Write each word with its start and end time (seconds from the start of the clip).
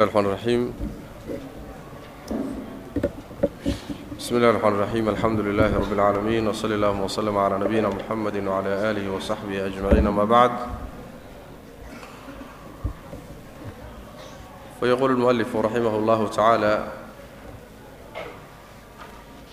الرحمن 0.00 0.26
الرحيم 0.26 0.74
بسم 4.18 4.36
الله 4.36 4.50
الرحمن 4.50 4.72
الرحيم 4.72 5.08
الحمد 5.08 5.40
لله 5.40 5.74
رب 5.76 5.92
العالمين 5.92 6.46
وصلى 6.48 6.74
الله 6.74 7.02
وسلم 7.02 7.38
على 7.38 7.58
نبينا 7.58 7.88
محمد 7.88 8.46
وعلى 8.46 8.90
آله 8.90 9.10
وصحبه 9.10 9.66
أجمعين 9.66 10.08
ما 10.08 10.24
بعد 10.24 10.50
ويقول 14.82 15.10
المؤلف 15.10 15.56
رحمه 15.56 15.96
الله 15.96 16.28
تعالى 16.28 16.86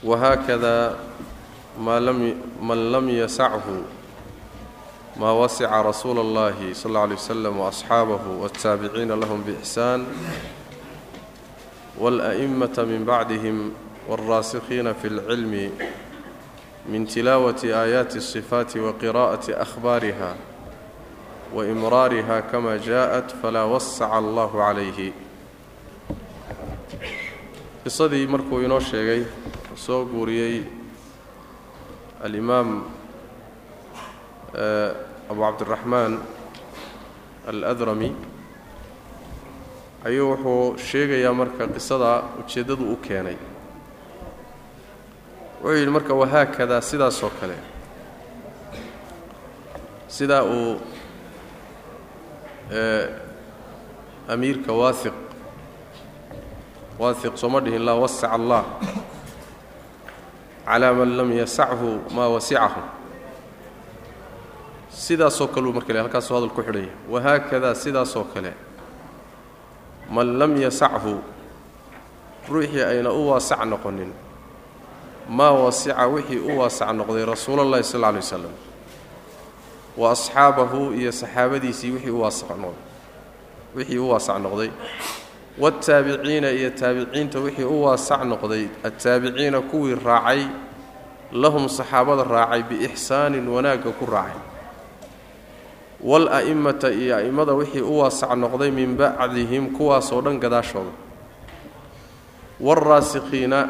وهكذا 0.04 1.00
ما 1.82 2.00
لم 2.00 2.38
من 2.62 2.91
لم 2.91 3.09
يسعه 3.09 3.64
ما 5.16 5.32
وسع 5.32 5.80
رسول 5.82 6.18
الله 6.18 6.55
صلى 6.73 6.89
الله 6.91 7.00
عليه 7.00 7.14
وسلم 7.14 7.57
وأصحابه 7.59 8.21
والتابعين 8.41 9.12
لهم 9.12 9.41
بإحسان 9.46 10.07
والأئمة 11.98 12.77
من 12.79 13.05
بعدهم 13.05 13.73
والراسخين 14.09 14.92
في 14.92 15.06
العلم 15.09 15.70
من 16.88 17.06
تلاوة 17.06 17.60
آيات 17.65 18.16
الصفات 18.16 18.77
وقراءة 18.77 19.62
أخبارها 19.62 20.37
وإمرارها 21.55 22.41
كما 22.41 22.77
جاءت 22.77 23.30
فلا 23.42 23.65
وسع 23.65 24.19
الله 24.19 24.62
عليه 24.62 25.12
qisadii 27.84 28.27
markuu 28.29 28.60
inoo 28.60 28.80
sheegay 28.80 29.24
soo 29.74 30.05
guuriyey 30.05 30.62
alimaam 32.24 32.84
abu 35.30 35.40
cabdiraxmaan 35.41 36.14
aladrami 37.50 38.09
ayuu 40.08 40.30
wuxuu 40.32 40.77
sheegayaa 40.88 41.34
marka 41.34 41.63
qisada 41.76 42.12
ujeeddadu 42.40 42.86
u 42.94 42.98
keenay. 43.05 43.38
Wuxuu 45.62 45.77
yidhi 45.77 45.91
marka 45.96 46.13
wahaakadaa 46.21 46.82
sidaasoo 46.82 47.32
kale 47.40 47.57
sidaa 50.07 50.44
uu 50.44 50.77
amiirka 54.34 54.72
waahiq 54.74 55.13
waahiq 56.99 57.34
sooma 57.41 57.60
dhihin 57.62 57.84
laa 57.88 57.98
wasaca 58.04 58.32
allah 58.38 58.63
calaa 60.66 60.94
man 60.98 61.10
lam 61.18 61.29
yasachu 61.41 61.90
maa 62.16 62.29
wasicahu 62.35 62.82
sidaasoo 65.06 65.47
kaleu 65.53 65.73
marka 65.73 65.94
le 65.94 66.00
halkaasuu 66.00 66.35
hadal 66.35 66.50
ku 66.56 66.61
xidhaya 66.67 66.94
wahaakadaa 67.13 67.75
sidaasoo 67.84 68.23
kale. 68.34 68.51
Man 70.09 70.28
lam 70.39 70.51
yasachu 70.61 71.13
ruuxii 72.50 72.84
ayna 72.91 73.11
u 73.11 73.22
waasac 73.29 73.61
noqonin. 73.72 74.11
Maa 75.29 75.51
wasica 75.51 76.07
wixii 76.13 76.39
u 76.39 76.59
waasac 76.59 76.89
noqday 77.00 77.25
rasuulallahi 77.25 77.83
sal 77.83 78.00
lla 78.01 78.07
alay 78.07 78.22
wasalam 78.22 78.53
wa 79.97 80.11
asxaabahu 80.11 80.94
iyo 81.00 81.11
saxaabadiisii 81.11 81.91
wixii 81.91 82.11
u 82.11 82.22
waasac 84.09 84.38
noqday. 84.44 84.69
Waataabiciina 85.59 86.50
iyo 86.51 86.69
taabiciinta 86.69 87.39
wixii 87.39 87.63
u 87.63 87.83
waasac 87.83 88.22
noqday. 88.31 88.67
Attaabiciina 88.83 89.61
kuwii 89.61 89.95
raacay 90.06 90.41
lahum 91.31 91.69
saxaabada 91.69 92.23
raacay 92.23 92.63
biixsaanin 92.63 93.47
wanaagga 93.47 93.91
ku 94.00 94.06
raacay 94.06 94.54
wal-a'immata 96.09 96.89
iyo 97.01 97.16
a'immada 97.17 97.53
wixii 97.59 97.81
u 97.81 97.94
waasac 98.00 98.31
noqday 98.44 98.72
min 98.72 98.95
bacdihim 99.00 99.66
kuwaasoo 99.78 100.22
dhan 100.22 100.39
gadaashooda. 100.44 100.91
Waalraasikhiina 102.59 103.69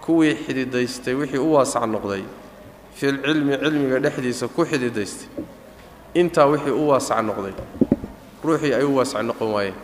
kuwii 0.00 0.34
xididaystay 0.46 1.14
wixii 1.14 1.38
u 1.38 1.52
waasac 1.54 1.84
noqday 1.86 2.22
filcilmi 2.94 3.58
cilmiga 3.58 3.98
dhexdiisa 4.00 4.48
ku 4.48 4.64
xididaystay. 4.64 5.28
Intaa 6.14 6.46
wixii 6.46 6.70
u 6.72 6.88
waasac 6.88 7.20
noqday 7.28 7.52
ruuxii 8.44 8.72
ay 8.74 8.84
u 8.84 8.96
waasac 8.96 9.22
noqon 9.28 9.52
waayeen 9.54 9.74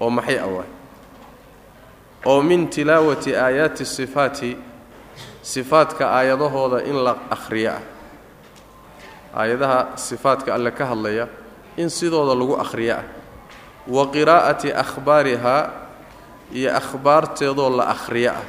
oo 0.00 0.10
maxay 0.10 0.38
awaay 0.38 0.68
oo 2.26 2.42
min 2.42 2.68
tilaawati 2.68 3.36
aayaati 3.36 3.84
sifaati 3.84 4.56
sifaadka 5.42 6.10
aayadahooda 6.10 6.82
in 6.84 6.96
la 7.04 7.16
akhriyo 7.30 7.70
ah 7.72 7.82
aayadaha 9.34 9.96
sifaadka 9.96 10.54
alle 10.54 10.70
ka 10.70 10.86
hadlaya 10.86 11.28
in 11.76 11.88
sidooda 11.90 12.34
lagu 12.34 12.56
akhriyo 12.56 12.94
ah. 12.96 13.04
Wa 13.88 14.06
qiraa'ati 14.12 14.72
akhbaarihaa 14.72 15.70
iyo 16.52 16.76
akhbaarteedoo 16.76 17.70
la 17.76 17.84
akhriyo 17.94 18.30
ah. 18.32 18.44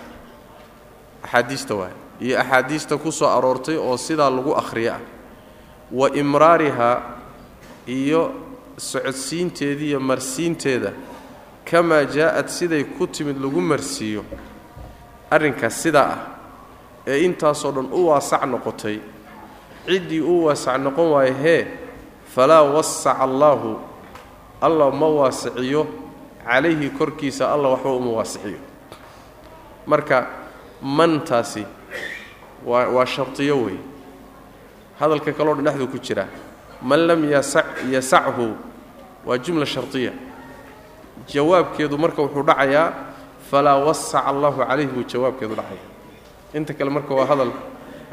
Axaadiista 1.23 1.75
waay 1.75 1.93
iyo 2.21 2.39
axaadiista 2.39 2.97
ku 2.97 3.11
soo 3.11 3.27
aroortay 3.27 3.77
oo 3.77 3.97
sidaa 3.97 4.29
lagu 4.29 4.55
akhriyo 4.55 4.93
ah. 4.93 5.01
Wa 5.91 6.09
imraarihaa 6.13 7.01
iyo 7.87 8.31
socodsiinteeda 8.77 9.83
iyo 9.83 9.99
marsiinteeda. 9.99 10.91
Kamaa 11.65 12.05
jaa'ad 12.05 12.47
siday 12.47 12.83
ku 12.83 13.07
timid 13.07 13.37
lagu 13.37 13.61
marsiiyo. 13.61 14.25
Arrinkaas 15.31 15.83
sidaa 15.83 16.09
ah 16.09 16.19
ee 17.07 17.25
intaasoo 17.25 17.71
dhan 17.71 17.87
u 17.91 18.07
waasac 18.09 18.43
noqotay 18.45 18.99
ciddii 19.85 20.21
u 20.21 20.45
waasac 20.47 20.77
noqon 20.81 21.07
waayo 21.15 21.33
hee 21.43 21.67
falaa 22.35 22.63
wasaca 22.63 23.19
allaahu 23.25 23.77
allah 24.61 24.87
ma 24.93 25.07
waasiciyo 25.07 25.87
calayhi 26.45 26.89
korkiisa 26.89 27.51
allah 27.53 27.69
waxba 27.77 27.91
uma 27.99 28.11
waasiciyo 28.19 28.59
marka 29.87 30.27
mantaasi 30.81 31.65
waa 32.65 32.87
waa 32.95 33.05
shardiyo 33.05 33.55
weeye 33.63 33.79
hadalka 34.99 35.31
kaloo 35.33 35.55
dhan 35.55 35.65
dhexduu 35.65 35.87
ku 35.87 35.97
jira 35.99 36.27
man 36.81 36.99
lam 37.07 37.21
yasa 37.31 37.63
yasachu 37.91 38.55
waa 39.25 39.37
jumla 39.37 39.65
shardiya 39.65 40.11
jawaabkeedu 41.27 41.97
marka 41.97 42.21
wuxuu 42.21 42.43
dhacayaa 42.43 42.93
falaa 43.51 43.77
wasaca 43.87 44.25
allahu 44.29 44.59
calayhi 44.63 44.91
buu 44.91 45.03
jawaabkeedu 45.03 45.55
dhacaya 45.55 45.83
inta 46.53 46.73
kale 46.73 46.89
marka 46.91 47.13
waa 47.15 47.25
hadal 47.25 47.51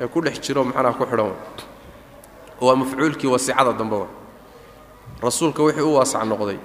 ee 0.01 0.07
ku 0.07 0.21
dhex 0.21 0.41
jiro 0.41 0.65
macnaha 0.65 0.93
ku 0.99 1.05
xidhan. 1.05 1.33
Waa 2.61 2.77
mafcuulkii 2.77 3.27
wasicada 3.29 3.73
dambe 3.73 4.07
rasuulka 5.23 5.63
wixii 5.63 5.83
u 5.83 5.95
waasac 5.95 6.25
noqday 6.25 6.59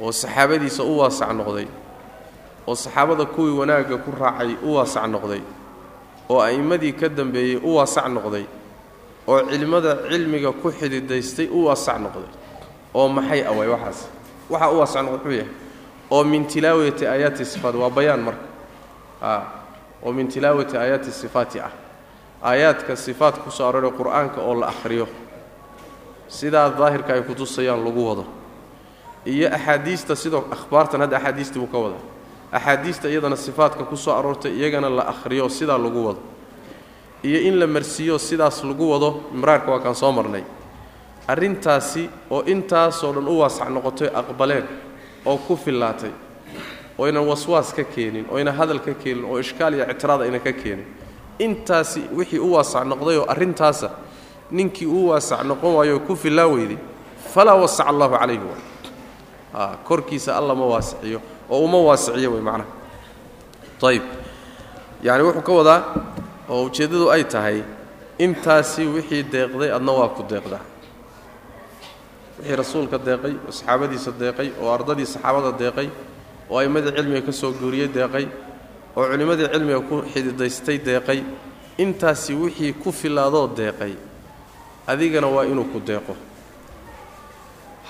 oo 0.00 0.12
saxaabadiisa 0.12 0.82
u 0.82 0.98
waasac 0.98 1.30
noqday 1.32 1.66
oo 2.66 2.74
saxaabada 2.74 3.24
kuwii 3.24 3.58
wanaagga 3.58 3.96
ku 3.98 4.10
raacay 4.20 4.56
u 4.62 4.74
waasac 4.74 5.06
noqday 5.06 5.42
oo 6.28 6.40
a'immadii 6.40 6.92
ka 6.92 7.08
dambeeyey 7.08 7.56
u 7.62 7.74
waasac 7.76 8.06
noqday 8.08 8.44
oo 9.26 9.40
cilmada 9.50 9.96
cilmiga 10.10 10.52
ku 10.52 10.70
xididaystay 10.70 11.46
u 11.50 11.64
waasac 11.66 11.98
noqday. 11.98 12.28
Oo 12.94 13.08
maxay 13.08 13.46
away 13.46 13.68
waxaas? 13.68 14.08
Waxaa 14.50 14.70
u 14.70 14.78
waasac 14.78 15.02
noqday 15.02 15.18
muxuu 15.18 15.32
yahay 15.38 15.48
oo 16.10 16.24
min 16.24 16.46
tilaawati 16.46 17.06
aayaati 17.06 17.44
sifaat 17.44 17.74
waa 17.74 17.90
bayaan 17.90 18.20
marka. 18.22 18.46
Oo 20.02 20.12
min 20.12 20.28
tilaawati 20.28 20.76
aayaati 20.76 21.10
sifaati 21.10 21.60
ah 21.60 21.70
aayaadka 22.42 22.96
sifaat 22.96 23.38
ku 23.44 23.50
soo 23.50 23.66
arooray 23.68 23.90
qur'aanka 23.90 24.40
oo 24.40 24.54
la 24.60 24.66
akhriyo 24.66 25.06
sidaa 26.28 26.70
daahirka 26.70 27.12
ay 27.14 27.22
kutusayaan 27.22 27.84
lagu 27.84 28.02
wado. 28.08 28.24
Iyo 29.26 29.48
axaadiista 29.54 30.16
sidoo 30.16 30.44
akhbaartan 30.50 31.00
hadda 31.00 31.16
axaadiistii 31.16 31.58
buu 31.60 31.66
ka 31.70 31.78
wada 31.78 31.96
axaadiista 32.52 33.08
iyadana 33.08 33.36
sifaadka 33.36 33.84
ku 33.84 33.96
soo 33.96 34.14
aroortay 34.18 34.52
iyagana 34.52 34.88
la 34.90 35.02
akhriyo 35.02 35.48
sidaa 35.48 35.78
lagu 35.78 36.06
wado. 36.06 36.20
Iyo 37.22 37.38
in 37.48 37.58
la 37.60 37.66
marsiiyo 37.66 38.18
sidaas 38.18 38.64
lagu 38.64 38.90
wado 38.90 39.22
imraarka 39.34 39.70
waa 39.70 39.80
kaan 39.80 39.94
soo 39.94 40.12
marnay. 40.12 40.42
Arrintaasi 41.28 42.10
oo 42.30 42.42
intaasoo 42.46 43.12
dhan 43.12 43.28
u 43.28 43.38
waasac 43.38 43.68
noqotay 43.70 44.08
aqbaleen 44.14 44.64
oo 45.26 45.36
ku 45.38 45.56
fillaatay 45.56 46.10
oynan 46.98 47.26
waswaas 47.28 47.72
ka 47.72 47.84
keenin 47.84 48.26
oyna 48.30 48.52
hadal 48.52 48.78
ka 48.80 48.94
keenin 48.94 49.24
oo 49.24 49.38
ishkaal 49.38 49.74
iyo 49.74 49.86
ictiraad 49.90 50.20
ayna 50.22 50.38
ka 50.38 50.52
keenin 50.52 50.86
intaasi 51.46 52.00
wixii 52.16 52.38
u 52.38 52.48
waasac 52.54 52.84
noqday 52.90 53.16
oo 53.20 53.26
arrintaasa 53.32 53.88
ninkii 54.56 54.86
u 54.86 55.08
waasac 55.10 55.40
noqon 55.50 55.72
waayo 55.78 56.00
ku 56.06 56.12
fillaa 56.22 56.46
weyday 56.54 56.78
falaa 57.34 57.54
wasaca 57.62 57.88
allahu 57.90 58.14
calayhi 58.20 58.44
wa 58.50 59.66
korkiisa 59.88 60.30
alla 60.38 60.54
ma 60.54 60.66
waasiciyo 60.72 61.18
oo 61.50 61.60
uma 61.66 61.78
waasiciyo 61.88 62.32
wey 62.34 62.40
macnaha. 62.48 62.68
Ayib 63.88 64.02
yacni 65.06 65.22
wuxuu 65.26 65.42
ka 65.48 65.52
wadaa 65.58 65.80
oo 66.52 66.64
ujeeddadu 66.70 67.06
ay 67.14 67.24
tahay 67.24 67.58
intaasi 68.24 68.82
wixii 68.94 69.22
deeqday 69.32 69.70
adna 69.76 69.92
waa 69.98 70.08
ku 70.16 70.22
deeqdaa 70.32 70.62
wixii 72.38 72.56
rasuulka 72.60 72.98
deeqay 73.08 73.34
oo 73.46 73.52
saxaabadiisa 73.58 74.10
deeqay 74.22 74.48
oo 74.62 74.68
ardadii 74.76 75.06
saxaabada 75.14 75.50
deeqay 75.62 75.88
oo 76.50 76.56
a'immadii 76.60 76.92
cilmiga 76.96 77.22
ka 77.26 77.32
soo 77.40 77.50
guuriyey 77.60 77.88
deeqay 77.98 78.26
oo 78.96 79.06
culimmadii 79.10 79.48
cilmiga 79.52 79.80
ku 79.80 80.02
xididaystay 80.12 80.78
deeqay 80.78 81.22
intaasi 81.78 82.34
wixii 82.34 82.72
ku 82.72 82.92
filaadoo 82.92 83.46
deeqay 83.48 83.94
adigana 84.86 85.26
waa 85.26 85.44
inuu 85.44 85.64
ku 85.72 85.80
deeqo. 85.80 86.16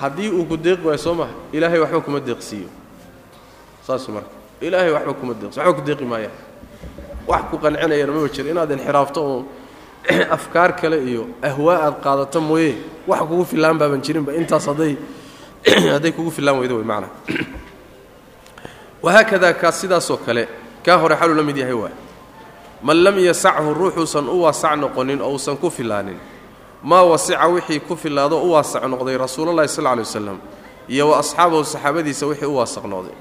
Haddii 0.00 0.30
uu 0.30 0.44
ku 0.44 0.56
deeqi 0.56 0.86
waayo 0.86 0.98
soo 0.98 1.14
maha 1.14 1.34
ilaahay 1.52 1.80
waxba 1.80 2.00
kuma 2.00 2.20
deeqsiiyo. 2.20 2.68
Saas 3.86 4.08
marka 4.08 4.30
ilaahay 4.60 4.92
waxba 4.92 5.14
kuma 5.14 5.34
deeqsiyo 5.34 5.62
waxba 5.62 5.74
ku 5.80 5.86
deeqi 5.86 6.04
maayaan 6.04 6.36
wax 7.26 7.42
ku 7.50 7.58
qancinayana 7.58 8.12
maba 8.12 8.28
jiro 8.28 8.48
inaad 8.50 8.70
inxiraafto 8.70 9.20
uun 9.22 9.44
afkaar 10.36 10.76
kale 10.76 10.98
iyo 11.04 11.26
ahwaa 11.42 11.78
aad 11.86 11.96
qaadato 12.02 12.40
mooye 12.40 12.76
wax 13.06 13.20
kugu 13.20 13.44
fillaan 13.44 13.78
baaban 13.78 14.02
jirinba 14.02 14.34
intaas 14.34 14.66
hadday 14.66 14.96
hadday 15.94 16.12
kugu 16.12 16.30
fillaan 16.30 16.58
weydo 16.58 16.76
way 16.76 16.84
macnaa 16.84 17.10
wahaakadaa 19.04 19.52
kaas 19.54 19.80
sidaasoo 19.80 20.16
kale 20.16 20.48
kaa 20.84 20.96
hore 20.98 21.16
xaluu 21.16 21.34
la 21.34 21.42
mid 21.42 21.56
yahay 21.56 21.72
waay 21.74 21.94
man 22.82 22.96
lam 23.04 23.16
yasachu 23.18 23.74
ruuxuusan 23.74 24.26
u 24.28 24.42
waasac 24.42 24.74
noqonin 24.82 25.20
oo 25.22 25.32
uusan 25.32 25.56
ku 25.56 25.70
filaanin. 25.70 26.18
Maa 26.82 27.02
wasica 27.06 27.46
wixii 27.46 27.80
ku 27.86 27.94
filaado 27.96 28.36
u 28.42 28.50
waasac 28.52 28.82
noqday 28.90 29.16
rasuululahi 29.16 29.68
sal 29.68 29.84
ly 29.94 30.02
waslam 30.02 30.38
iyo 30.88 31.08
wa 31.10 31.18
asxaabahu 31.22 31.64
saxaabadiisa 31.64 32.26
wixii 32.26 32.46
u 32.50 32.56
waasac 32.58 32.84
noqday. 32.84 33.14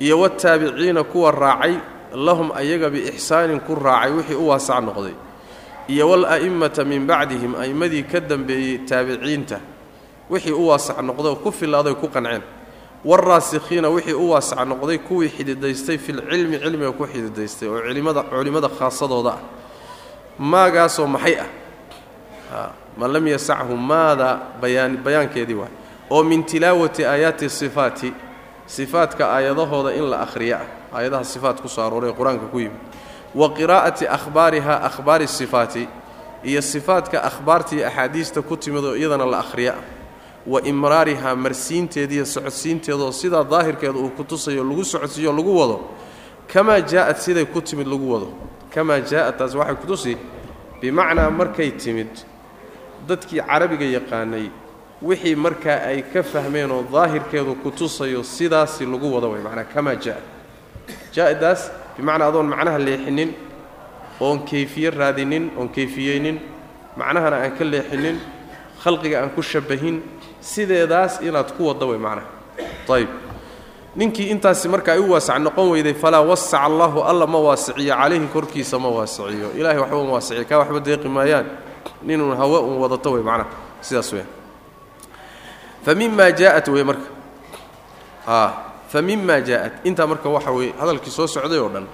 Iyo 0.00 0.20
wataabiciina 0.20 1.02
kuwa 1.04 1.30
raacay 1.30 1.74
lahum 2.14 2.52
ayaga 2.54 2.90
biixsaanin 2.94 3.60
ku 3.66 3.74
raacay 3.74 4.12
wixii 4.12 4.34
u 4.38 4.46
waasac 4.48 4.78
noqday. 4.86 5.14
Iyo 5.88 6.04
wala'immata 6.10 6.84
min 6.84 7.06
bacdihim 7.10 7.52
a'immadii 7.58 8.02
ka 8.06 8.20
dambeeyey 8.20 8.78
taabiciinta 8.86 9.58
wixii 10.30 10.52
u 10.54 10.68
waasac 10.70 10.98
noqday 11.02 11.26
oo 11.34 11.36
ku 11.42 11.50
filaaday 11.50 11.94
ku 11.98 12.06
qanceen 12.06 12.42
waalraasikhiina 13.04 13.88
wixii 13.88 14.12
u 14.14 14.30
waasac 14.30 14.58
noqday 14.68 14.98
kuwii 14.98 15.28
xididaystay 15.28 15.98
filcilmi 15.98 16.58
cilmiga 16.58 16.92
ku 16.92 17.06
xididaystay 17.06 17.68
oo 17.68 17.80
culimmada 18.30 18.68
khaasadooda 18.68 19.30
ah 19.30 19.38
maagaasoo 20.38 21.06
maxay 21.06 21.36
ah 21.40 22.70
man 22.98 23.12
lam 23.12 23.26
yasachu 23.28 23.76
maada 23.76 24.40
bayaan 24.60 24.96
bayaankeedii 24.96 25.54
waay 25.54 25.72
oo 26.10 26.22
min 26.24 26.44
tilaawati 26.44 27.04
aayaati 27.04 27.48
sifaati 27.50 28.12
sifaatka 28.66 29.32
aayadahooda 29.32 29.94
in 29.94 30.04
la 30.10 30.20
akhriyo 30.20 30.56
ah 30.56 30.66
aayadaha 30.98 31.24
sifaat 31.24 31.60
ku 31.62 31.68
soo 31.68 31.82
arooray 31.86 32.12
qur'aanka 32.12 32.46
ku 32.52 32.58
yimid 32.60 32.78
wa 33.34 33.48
qiraa'ati 33.54 34.08
akhbaariha 34.08 34.80
akhbaari 34.82 35.28
sifaati 35.28 35.88
iyo 36.44 36.62
sifaatka 36.62 37.22
akhbaartii 37.22 37.84
axaadiista 37.84 38.42
ku 38.42 38.56
timid 38.56 38.84
oo 38.84 38.96
iyadana 38.96 39.26
la 39.26 39.38
akhriyo 39.38 39.72
ah 39.72 39.99
wa 40.46 40.60
imraarihaa 40.62 41.36
marsiinteediiyo 41.36 42.24
socodsiinteedaoo 42.26 43.12
sidaa 43.12 43.44
daahirkeeda 43.44 43.98
uu 43.98 44.10
ku 44.16 44.24
tusayo 44.24 44.64
lagu 44.64 44.84
socodsiiyo 44.84 45.32
lagu 45.32 45.52
wado. 45.58 45.80
Kamaa 46.52 46.80
jaa'ad 46.80 47.16
siday 47.16 47.44
ku 47.44 47.60
timid 47.60 47.86
lagu 47.86 48.12
wado. 48.12 48.28
Kamaa 48.74 49.00
jaa'ad 49.00 49.36
taas 49.38 49.54
waxay 49.54 49.76
ku 49.76 49.86
tusi 49.86 50.16
bimacnaa 50.80 51.30
markay 51.30 51.70
timid 51.76 52.08
dadkii 53.08 53.40
carabiga 53.40 53.84
yaqaanay 53.84 54.46
wixii 55.02 55.34
markaa 55.36 55.78
ay 55.90 56.02
ka 56.12 56.22
fahmeen 56.22 56.70
oo 56.70 56.82
daahirkeedu 56.92 57.54
ku 57.62 57.70
tusayo 57.70 58.22
sidaasi 58.24 58.86
lagu 58.86 59.12
wado 59.14 59.30
way 59.32 59.40
macnaa 59.46 59.64
kamaa 59.74 59.94
jaa'ad 60.04 60.24
jaa'adaas 61.14 61.70
bimacnaa 61.96 62.28
adoon 62.28 62.48
macnaha 62.52 62.78
leexinin 62.78 63.30
oon 64.20 64.38
kayfiye 64.50 64.90
raadinin 64.90 65.50
oon 65.58 65.68
kayfiyeynin 65.68 66.36
macnahana 66.96 67.36
aan 67.44 67.52
ka 67.58 67.64
leexinin 67.64 68.16
khalqiga 68.82 69.16
aan 69.22 69.30
ku 69.36 69.42
shabahin 69.42 69.96
sideedaas 70.40 71.20
inaad 71.22 71.52
ku 71.56 71.66
wadda 71.68 71.86
way 71.86 71.98
macnaha 71.98 72.26
ayb 72.96 73.08
ninkii 73.96 74.30
intaasi 74.30 74.68
marka 74.68 74.92
ay 74.92 74.98
u 74.98 75.10
waasac 75.12 75.38
noqon 75.38 75.70
weyday 75.70 75.94
falaa 75.94 76.20
wasaca 76.22 76.64
allahu 76.66 77.02
alla 77.02 77.26
ma 77.26 77.38
waasiciyo 77.38 77.94
calayhi 77.94 78.26
korkiisa 78.32 78.78
ma 78.78 78.88
waasiciyo. 78.88 79.50
Ilahay 79.58 79.78
waxba 79.78 80.04
ma 80.04 80.12
waasiciyo 80.14 80.44
kaa 80.48 80.58
waxba 80.58 80.80
deeqi 80.80 81.08
maayaan. 81.08 81.46
Ninuun 82.02 82.36
hawe 82.36 82.58
uun 82.58 82.78
wadato 82.78 83.12
wey 83.12 83.22
macnaha 83.22 83.50
sidaas 83.80 84.12
weya 84.12 84.26
fa 85.84 85.94
mimaa 85.94 86.30
jaa'at 86.30 86.68
wey 86.68 86.84
marka. 86.84 87.08
Fa 88.92 89.02
mimaa 89.02 89.40
jaa'at. 89.40 89.72
Intaa 89.84 90.06
marka 90.06 90.28
waxa 90.28 90.50
weye 90.50 90.72
hadalkii 90.80 91.10
soo 91.10 91.26
socday 91.26 91.58
oo 91.58 91.68
dhan 91.68 91.86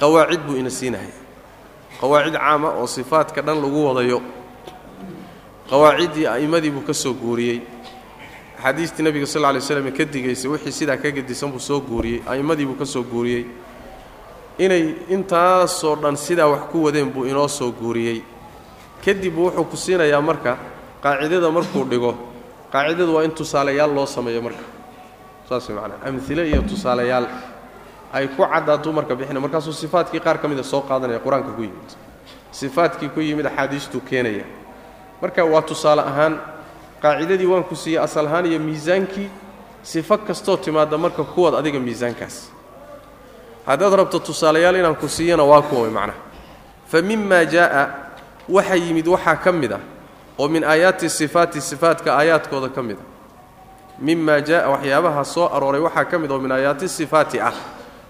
qawaacid 0.00 0.40
buu 0.46 0.56
ina 0.56 0.70
siinahay. 0.70 1.12
Qawaacid 2.00 2.34
caama 2.36 2.68
oo 2.76 2.86
sifaadka 2.86 3.42
dhan 3.42 3.56
lagu 3.62 3.86
wadayo 3.86 4.20
qawaaciddii 5.72 6.26
a'immadii 6.28 6.70
buu 6.70 6.84
ka 6.84 6.92
soo 6.92 7.14
guuriyey. 7.16 7.62
Axaadiistii 8.58 9.02
nebiga 9.02 9.26
sal 9.26 9.40
lla 9.42 9.52
lay 9.52 9.60
slam 9.60 9.88
ka 9.90 10.04
digaysay 10.04 10.50
wixii 10.50 10.72
sidaa 10.72 10.96
ka 10.96 11.10
gedisan 11.10 11.50
buu 11.50 11.58
soo 11.58 11.80
guuriyey 11.80 12.20
a'immadii 12.28 12.66
buu 12.66 12.76
ka 12.76 12.84
soo 12.84 13.02
guuriyey. 13.02 13.46
Inay 14.58 14.94
intaasoo 15.08 15.96
dhan 15.96 16.16
sidaa 16.16 16.46
wax 16.46 16.68
ku 16.70 16.84
wadeen 16.84 17.08
buu 17.10 17.24
inoo 17.24 17.48
soo 17.48 17.72
guuriyey. 17.72 18.22
Kadib 19.04 19.36
wuxuu 19.38 19.64
ku 19.64 19.76
siinayaa 19.76 20.20
marka 20.20 20.58
qaacidada 21.02 21.50
markuu 21.50 21.84
dhigo 21.88 22.12
qaacidadu 22.72 23.14
waa 23.14 23.24
in 23.24 23.32
tusaalayaal 23.32 23.94
loo 23.94 24.06
sameeyo 24.06 24.42
marka. 24.42 24.64
Saas 25.48 25.68
way 25.68 25.76
macnaa 25.76 26.04
amhile 26.08 26.48
iyo 26.48 26.62
tusaalayaal. 26.68 27.26
Ay 28.12 28.28
ku 28.28 28.44
caddaatuu 28.44 28.92
marka 28.92 29.14
bixina 29.16 29.40
markaasuu 29.40 29.72
sifaadkii 29.72 30.20
qaar 30.20 30.38
ka 30.38 30.48
mida 30.48 30.62
soo 30.62 30.82
qaadanaya 30.84 31.18
qur'aanka 31.18 31.56
ku 31.56 31.62
yimid. 31.62 31.90
Sifaadkii 32.52 33.08
ku 33.08 33.20
yimid 33.20 33.46
axaadiistuu 33.46 34.00
keenaya 34.04 34.44
marka 35.22 35.44
waa 35.44 35.62
tusaale 35.62 36.02
ahaan 36.02 36.34
qaacidadii 37.02 37.46
waan 37.46 37.64
ku 37.64 37.76
siiyey 37.76 38.02
asal 38.02 38.26
ahaan 38.26 38.46
iyo 38.46 38.58
miisaankii 38.58 39.28
sifo 39.82 40.18
kastoo 40.18 40.56
timaadda 40.56 40.98
marka 40.98 41.22
kuwaad 41.24 41.54
adiga 41.54 41.78
miisaankaas. 41.80 42.50
Haddaad 43.66 43.94
rabto 43.94 44.18
tusaalayaal 44.18 44.76
inaan 44.76 44.96
ku 44.96 45.08
siiyana 45.08 45.42
waa 45.44 45.62
kuwa 45.62 45.82
way 45.82 45.90
macnaha. 45.90 46.18
Fa 46.90 47.02
mimaa 47.02 47.44
jaa'a 47.44 47.82
waxa 48.48 48.74
yimid 48.76 49.06
waxaa 49.08 49.36
ka 49.36 49.52
mid 49.52 49.72
ah 49.72 49.80
oo 50.38 50.48
min 50.48 50.64
aayaati 50.64 51.08
sifaati 51.10 51.60
sifaatka 51.60 52.14
aayaadkooda 52.18 52.68
ka 52.68 52.82
mid 52.82 52.96
a 52.98 53.04
mimaa 53.98 54.40
jaa'a 54.40 54.68
waxyaabaha 54.70 55.24
soo 55.24 55.46
arooray 55.48 55.80
waxaa 55.80 56.04
ka 56.04 56.18
mid 56.18 56.30
oo 56.30 56.38
min 56.38 56.52
aayaati 56.52 56.88
sifaati 56.88 57.40
ah. 57.40 57.52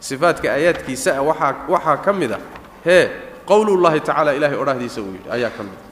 Sifaatka 0.00 0.49
aayaadkiisa 0.53 1.11
ah 1.19 1.23
waxaa 1.69 1.97
ka 2.05 2.12
mid 2.12 2.32
a 2.32 2.38
hee 2.85 3.11
qowlullaahi 3.47 4.00
tacaala 4.00 4.32
ilahay 4.35 4.56
odhahdiisa 4.59 5.00
uu 5.00 5.12
yidhi 5.12 5.31
ayaa 5.31 5.50
ka 5.50 5.62
mid 5.62 5.73
a 5.79 5.92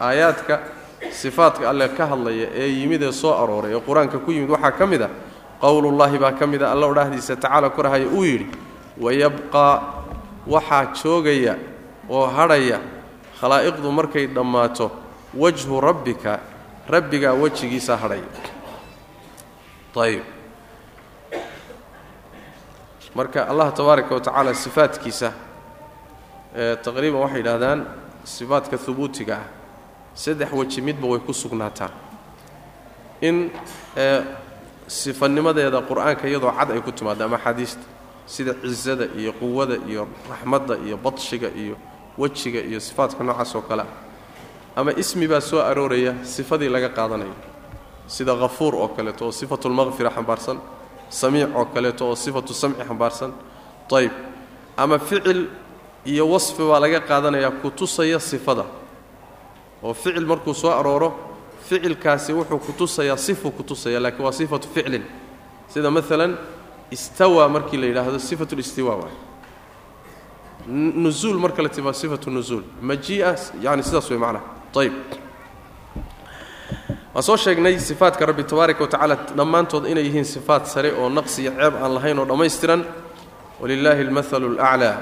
aayaadka 0.00 0.54
sifaadka 1.20 1.70
alle 1.70 1.88
ka 1.88 2.06
hadlaya 2.06 2.46
ee 2.62 2.68
yimid 2.80 3.02
ee 3.02 3.12
soo 3.12 3.32
arooray 3.42 3.72
ee 3.76 3.80
qur'aanka 3.88 4.18
ku 4.24 4.30
yimid 4.32 4.50
waxaa 4.50 4.72
ka 4.78 4.86
mid 4.86 5.02
a 5.02 5.08
qowlullaahi 5.60 6.18
baa 6.18 6.32
ka 6.32 6.46
mid 6.46 6.62
a 6.62 6.72
alla 6.72 6.86
odhahdiisa 6.92 7.36
tacaala 7.36 7.70
korahaya 7.70 8.06
uu 8.06 8.24
yidhi 8.24 8.46
wayabqaa 9.04 9.74
waxaa 10.46 10.84
joogaya 11.02 11.54
oo 12.10 12.26
hadhaya 12.36 12.78
khalaa'iqdu 13.40 13.88
markay 13.98 14.26
dhammaato 14.26 14.86
wajhu 15.42 15.80
rabbika 15.80 16.38
rabbigaa 16.94 17.32
wejigiisa 17.42 17.96
hadhaya 18.02 18.24
ayib 20.04 20.22
marka 23.14 23.40
allah 23.50 23.72
tabaaraka 23.74 24.14
wa 24.14 24.20
tacaala 24.20 24.54
sifaadkiisa 24.54 25.32
taqriiban 26.84 27.20
waxay 27.24 27.38
yidhahdaan 27.42 27.80
sifaadka 28.24 28.76
hubuutiga 28.86 29.34
ah 29.36 29.46
saddex 30.22 30.50
weji 30.58 30.80
midba 30.86 31.06
way 31.12 31.20
ku 31.26 31.32
sugnaataa. 31.42 31.90
In 33.28 33.36
sifanimadeeda 34.86 35.80
qur'aanka 35.88 36.24
iyadoo 36.30 36.52
cad 36.58 36.70
ay 36.74 36.80
ku 36.80 36.92
timaado 36.92 37.24
ama 37.24 37.36
axaadiista 37.36 37.82
sida 38.26 38.52
cisada 38.62 39.04
iyo 39.20 39.32
quwada 39.40 39.76
iyo 39.90 40.02
raxmadda 40.30 40.74
iyo 40.86 40.96
badshiga 40.96 41.48
iyo 41.62 41.76
wejiga 42.18 42.60
iyo 42.60 42.80
sifaadka 42.80 43.24
noocaas 43.24 43.54
oo 43.54 43.62
kale 43.68 43.84
ama 44.76 44.92
ismi 45.02 45.26
baa 45.28 45.40
soo 45.40 45.60
arooraya 45.60 46.14
sifadii 46.24 46.68
laga 46.68 46.88
qaadanayo 46.88 47.34
sida 48.06 48.34
hafuur 48.36 48.74
oo 48.74 48.88
kaleeto 48.96 49.26
oo 49.26 49.32
sifatulmaqfira 49.32 50.10
xambaarsan 50.16 50.58
samiic 51.08 51.50
oo 51.56 51.64
kaleeto 51.74 52.08
oo 52.08 52.16
sifatu 52.16 52.54
samci 52.54 52.82
xambaarsan. 52.88 53.32
Ayb 53.92 54.12
ama 54.76 54.98
ficil 54.98 55.48
iyo 56.04 56.24
wasfi 56.32 56.62
baa 56.70 56.80
laga 56.80 57.00
qaadanayaa 57.00 57.50
ku 57.60 57.70
tusaya 57.70 58.20
sifada 58.20 58.64
oo 59.82 59.94
ficil 59.94 60.26
markuu 60.26 60.54
soo 60.54 60.70
arooro 60.70 61.08
ficilkaasi 61.68 62.32
wuxuu 62.32 62.58
ku 62.58 62.72
tusayaa 62.72 63.16
sifuu 63.16 63.50
ku 63.50 63.62
tusaya 63.62 64.00
laakiin 64.00 64.24
waa 64.24 64.32
sifatu 64.32 64.68
ficlin. 64.74 65.04
Sida 65.68 65.90
maalan 65.90 66.38
istawa 66.90 67.48
markii 67.48 67.76
la 67.76 67.86
yidhaahdo 67.86 68.18
sifatu 68.18 68.56
listiwa 68.56 68.96
waay 68.96 69.14
nuzuul 71.04 71.38
marka 71.38 71.62
la 71.62 71.68
timaa 71.68 71.92
sifatu 71.92 72.30
nuzuul. 72.30 72.62
Majii'a 72.82 73.34
yani 73.62 73.82
sidaas 73.82 74.10
way 74.10 74.18
macnaha 74.18 74.44
ayb 74.80 74.92
waan 77.14 77.22
soo 77.22 77.36
sheegnay 77.36 77.78
sifaadka 77.78 78.26
rabbi 78.26 78.44
tabaaraka 78.44 78.82
wa 78.84 78.88
tacaala 78.88 79.14
dhammaantood 79.36 79.86
inay 79.86 80.04
yihiin 80.04 80.24
sifaat 80.24 80.66
sare 80.66 80.92
oo 80.92 81.08
naqsi 81.08 81.42
iyo 81.42 81.52
ceeb 81.52 81.74
aan 81.82 81.94
lahayn 81.94 82.18
oo 82.18 82.24
dhammaystiran. 82.24 82.84
Walilaahi 83.60 84.00
almathalu 84.06 84.46
alaclaa 84.58 84.96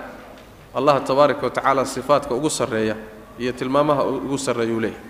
allah 0.75 1.01
tabaaraka 1.05 1.43
wa 1.47 1.51
tacaala 1.51 1.85
sifaadka 1.85 2.35
ugu 2.35 2.51
sarreeya 2.51 2.97
iyo 3.39 3.53
tilmaamaha 3.53 4.05
ugu 4.05 4.39
sarreeyuu 4.39 4.81
leeyahy 4.81 5.01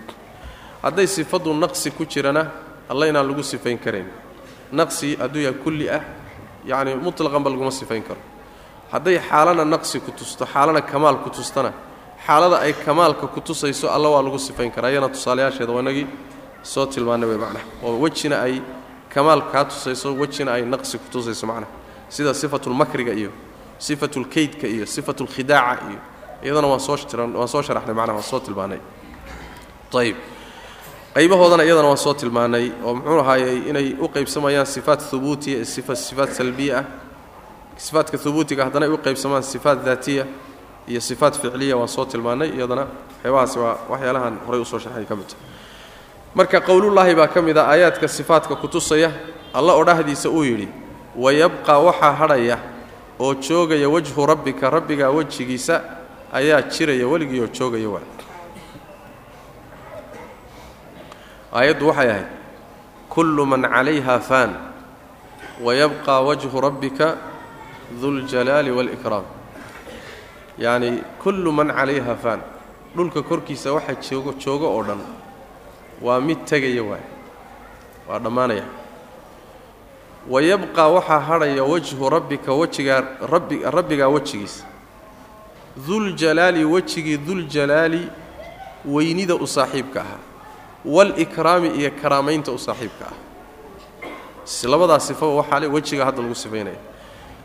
hadday 0.83 1.07
sifadu 1.07 1.53
naqsi 1.53 1.91
ku 1.91 2.05
jirana 2.05 2.51
alla 2.89 3.07
inaan 3.07 3.27
lagu 3.27 3.43
sifayn 3.43 3.77
karayn. 3.77 4.07
Naqsi 4.71 5.15
hadduu 5.15 5.41
yahay 5.41 5.59
kulli 5.63 5.89
ah 5.89 6.01
yacni 6.65 6.95
mutlaqanba 6.95 7.49
laguma 7.49 7.71
sifayn 7.71 8.03
karo. 8.03 8.19
Hadday 8.91 9.19
xaalana 9.19 9.65
naqsi 9.65 9.99
ku 9.99 10.11
tusto 10.11 10.45
xaalana 10.45 10.81
kamaal 10.81 11.23
ku 11.23 11.29
tustana 11.29 11.73
xaalada 12.25 12.59
ay 12.59 12.73
kamaalka 12.73 13.27
ku 13.27 13.41
tusayso 13.41 13.89
alla 13.89 14.09
waa 14.09 14.21
lagu 14.21 14.39
sifayn 14.39 14.71
karaa. 14.71 14.91
Iyana 14.91 15.09
tusaalayaasheeda 15.09 15.71
waa 15.71 15.81
inagii 15.81 16.07
soo 16.63 16.85
tilmaanay 16.85 17.29
way 17.29 17.37
macnaha. 17.37 17.65
Oo 17.83 17.99
wejina 17.99 18.41
ay 18.41 18.61
kamaal 19.09 19.41
kaa 19.51 19.65
tusayso 19.65 20.15
wejina 20.15 20.53
ay 20.53 20.63
naqsi 20.65 20.97
ku 20.97 21.05
tusayso 21.11 21.47
macnaha. 21.47 21.71
Sida 22.09 22.33
sifatulmakriga 22.33 23.13
iyo 23.13 23.31
sifatulkaydka 23.79 24.67
iyo 24.67 24.85
sifatulkhidaaca 24.85 25.83
iyo 25.91 25.99
iyadana 26.43 26.67
waan 26.67 26.79
soo 26.79 26.97
waan 27.37 27.47
soo 27.47 27.61
sharaxnay 27.61 27.95
macnaha 27.95 28.17
waan 28.19 28.23
soo 28.31 28.39
tilmaanay. 28.39 28.79
Ayib 29.93 30.15
qaybahoodana 31.15 31.63
iyadana 31.63 31.87
waan 31.87 31.97
soo 31.97 32.13
tilmaanay 32.13 32.71
oo 32.85 32.93
muxuu 32.95 33.19
ahaayey 33.19 33.57
inay 33.69 33.95
u 33.99 34.07
qaybsamayaan 34.15 34.65
sifaat 34.65 35.01
hubuutiya 35.11 35.65
sifaat 35.65 36.29
salbiya 36.37 36.77
ah 36.79 36.85
sifaadka 37.77 38.17
hubuutiga 38.25 38.65
haddana 38.65 38.85
ay 38.85 38.91
u 38.91 38.97
qaybsamaan 38.97 39.43
sifaat 39.43 39.79
daatiya 39.85 40.25
iyo 40.87 41.01
sifaat 41.01 41.35
ficliya 41.41 41.77
waan 41.77 41.87
soo 41.87 42.05
tilmaanay 42.05 42.49
iyadana 42.57 42.85
waxyaabahaasi 42.85 43.59
waa 43.59 43.77
waxyaalahan 43.89 44.37
horay 44.45 44.61
u 44.61 44.65
soo 44.65 44.79
sharxay 44.79 45.05
ka 45.05 45.15
midta 45.15 45.35
marka 46.35 46.61
qowlullaahi 46.61 47.15
baa 47.15 47.27
ka 47.27 47.41
mid 47.41 47.57
a 47.57 47.63
aayaadka 47.65 48.07
sifaadka 48.07 48.55
kutusaya 48.55 49.11
alla 49.53 49.73
odhahdiisa 49.73 50.29
uu 50.29 50.43
yidhi 50.43 50.67
wayabqaa 51.17 51.79
waxaa 51.79 52.13
hadhaya 52.13 52.57
oo 53.19 53.33
joogaya 53.33 53.89
wajhu 53.89 54.25
rabbika 54.25 54.69
rabbigaa 54.69 55.09
wejigiisa 55.09 55.81
ayaa 56.33 56.61
jiraya 56.61 57.07
weligii 57.07 57.41
oo 57.41 57.47
joogaya 57.47 57.89
waa. 57.89 58.05
Aayaddu 61.53 61.87
waxay 61.87 62.09
ahayd 62.11 62.27
kullu 63.09 63.45
man 63.45 63.61
calayha 63.63 64.19
faan 64.19 64.51
wayabqaa 65.63 66.21
wajhu 66.27 66.61
rabbika 66.61 67.17
duljalaali 68.01 68.71
waalikraam 68.71 69.23
yacni 70.59 71.01
kullu 71.23 71.51
man 71.51 71.67
calayha 71.71 72.15
faan 72.15 72.41
dhulka 72.95 73.21
korkiisa 73.23 73.73
waxa 73.73 73.95
joogo 74.09 74.33
joogo 74.43 74.67
oo 74.75 74.83
dhan 74.83 75.01
waa 76.01 76.19
mid 76.21 76.39
tegaya 76.45 76.83
waay 76.83 77.05
waa 78.09 78.19
dhammaanaya. 78.19 78.65
Wayabqaa 80.29 80.87
waxaa 80.95 81.19
hadhaya 81.19 81.63
wajhu 81.63 82.09
rabbika 82.09 82.51
wejigaa 82.53 83.01
rabbi 83.33 83.55
rabbigaa 83.63 84.07
wejigiisa 84.11 84.65
duljalaali 85.85 86.65
wejigii 86.65 87.17
duljalaali 87.17 88.09
weynida 88.85 89.35
u 89.35 89.47
saaxiibka 89.47 90.01
ahaa. 90.01 90.21
Waalikraami 90.85 91.67
iyo 91.67 91.91
karaamaynta 92.01 92.51
u 92.51 92.57
saaxiibka 92.57 93.05
ah 93.05 93.27
labadaa 94.63 94.99
sifaba 94.99 95.33
waxaa 95.43 95.59
le 95.59 95.67
wejiga 95.67 96.05
hadda 96.05 96.21
lagu 96.21 96.35
sifaynaya 96.35 96.79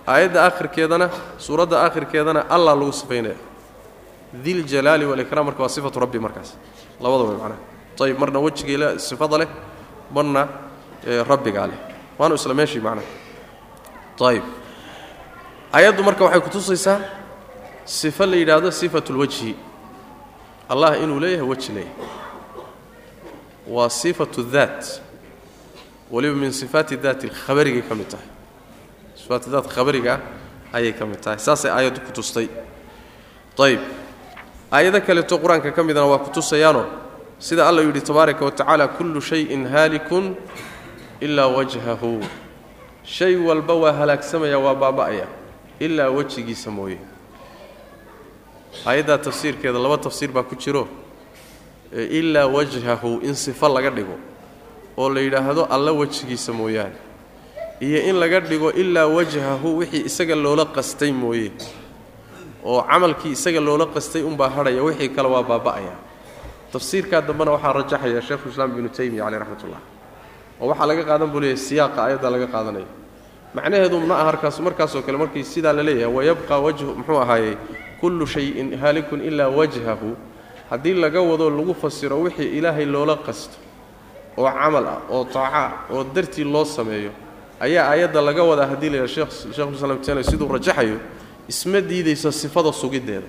aayadda 0.06 0.46
akhirkeedana 0.46 1.10
suuradda 1.38 1.82
akhirkeedana 1.82 2.46
allah 2.48 2.76
lagu 2.78 2.92
sifaynaya 2.92 3.34
diljalaali 4.44 5.04
waalikraam 5.04 5.46
marka 5.46 5.62
waa 5.62 5.68
sifatu 5.68 6.00
rabbi 6.00 6.18
markaas. 6.18 6.54
Labada 7.00 7.24
macnaha 7.24 7.58
ayib 8.00 8.18
marna 8.18 8.38
wejigii 8.38 8.98
sifada 8.98 9.38
leh 9.38 9.48
marna 10.14 10.48
rabbigaa 11.28 11.66
leh. 11.66 11.78
Waanu 12.18 12.34
isla 12.34 12.54
meeshii 12.54 12.80
macnaha 12.80 13.06
ayib 14.30 14.42
aayaddu 15.72 16.02
marka 16.02 16.24
waxay 16.24 16.40
kutusaysaa 16.40 16.98
sifo 17.84 18.26
la 18.26 18.36
yidhaahdo 18.36 18.70
sifatu 18.70 19.12
lwajhi 19.12 19.54
allah 20.68 21.02
inuu 21.02 21.20
leeyahay 21.20 21.48
weji 21.48 21.72
leeyahay. 21.72 21.94
Waa 23.68 23.90
sifatu 23.90 24.42
daat 24.42 25.00
weliba 26.10 26.34
min 26.34 26.52
sifaati 26.52 26.96
daati 26.96 27.28
khabarigay 27.28 27.82
ka 27.82 27.94
mid 27.94 28.08
tahay. 28.08 28.26
Sifaati 29.14 29.50
daat 29.50 29.66
khabariga 29.68 30.20
ayay 30.72 30.92
ka 30.92 31.06
mid 31.06 31.20
tahay. 31.20 31.38
Saasay 31.38 31.70
aayaddu 31.70 32.00
ku 32.00 32.12
tustay. 32.12 32.48
Ayib 33.58 33.80
aayado 34.72 35.00
kaleeto 35.00 35.38
qur'aanka 35.38 35.70
ka 35.72 35.82
midana 35.84 36.06
waa 36.06 36.18
ku 36.18 36.30
tusayaanoo 36.32 36.86
sida 37.38 37.68
alla 37.68 37.82
yidhi 37.82 38.00
tabaaraka 38.00 38.44
wa 38.44 38.50
tacaala 38.50 38.88
kullu 38.88 39.20
shayin 39.20 39.66
haalikun 39.68 40.34
ilaa 41.20 41.46
wajhahu. 41.46 42.24
Shay 43.04 43.36
walba 43.36 43.74
waa 43.74 43.92
halaagsamaya 43.92 44.58
waa 44.58 44.74
baaba'aya 44.74 45.26
ilaa 45.78 46.10
wejigiisa 46.10 46.70
mooye 46.70 46.98
aayaddaa 48.86 49.18
tafsiirkeeda 49.18 49.78
laba 49.78 49.98
tafsiir 49.98 50.30
baa 50.32 50.42
ku 50.42 50.54
jiro 50.56 50.88
ilaa 51.92 52.46
wajhahu 52.46 53.20
in 53.22 53.34
sifo 53.34 53.68
laga 53.68 53.90
dhigo 53.90 54.16
oo 54.96 55.08
la 55.14 55.20
yidhaahdo 55.20 55.64
alla 55.70 55.92
wejigiisa 55.92 56.52
mooyaane 56.52 56.96
iyo 57.80 57.98
in 58.08 58.16
laga 58.22 58.40
dhigo 58.40 58.72
ilaa 58.72 59.06
wajhahu 59.06 59.78
wixii 59.78 60.04
isaga 60.08 60.34
loola 60.34 60.64
qastay 60.76 61.12
mooye 61.12 61.50
oo 62.64 62.80
camalkii 62.90 63.32
isaga 63.36 63.60
loola 63.60 63.86
qastay 63.86 64.22
unbaa 64.22 64.48
hadhaya 64.48 64.82
wixii 64.82 65.08
kale 65.08 65.28
waa 65.28 65.42
baaba'aya. 65.42 65.94
Tafsiirkaa 66.72 67.20
dambena 67.20 67.50
waxaa 67.52 67.72
rajaxaya 67.72 68.22
sheekhuislaam 68.22 68.70
ibnu 68.78 68.88
taymiya 68.88 69.24
caleyh 69.24 69.40
raxmatullah. 69.42 69.80
Oo 70.60 70.66
waxaa 70.70 70.86
laga 70.86 71.04
qaadan 71.08 71.28
buu 71.32 71.40
leeyahy 71.42 71.58
siyaaqa 71.68 71.98
aayadda 72.04 72.28
laga 72.34 72.46
qaadanaya. 72.54 72.88
Macnaheedu 73.54 73.96
ma 74.08 74.14
aha 74.16 74.24
harkaas 74.30 74.56
markaasoo 74.66 75.02
kale 75.06 75.18
markii 75.18 75.44
sidaa 75.44 75.72
la 75.72 75.82
leeyahay 75.82 76.14
wayabqa 76.16 76.54
wajhu 76.64 76.88
muxuu 76.98 77.18
ahaayey 77.24 77.54
kullu 78.02 78.26
shayin 78.26 78.74
haalikun 78.82 79.20
ilaa 79.22 79.48
wajhahu. 79.48 80.10
Haddii 80.70 80.94
laga 80.98 81.20
wado 81.22 81.46
lagu 81.50 81.74
fasiro 81.74 82.20
wixii 82.26 82.58
ilaahay 82.58 82.84
loola 82.84 83.16
qasto 83.26 83.56
oo 84.36 84.48
camal 84.50 84.86
ah 84.88 84.98
oo 85.10 85.24
taaca 85.24 85.64
oo 85.94 86.04
dartii 86.14 86.44
loo 86.44 86.64
sameeyo 86.64 87.10
ayaa 87.60 87.84
aayadda 87.92 88.20
laga 88.28 88.42
wadaa 88.42 88.66
haddii 88.72 88.88
la 88.90 88.96
yidhaha 89.04 89.30
shekhulislaam 89.54 89.98
taymiya 90.00 90.24
siduu 90.24 90.48
rajaxayo 90.48 90.96
isma 91.48 91.80
diidayso 91.80 92.32
sifada 92.32 92.72
sugiddeeda 92.72 93.28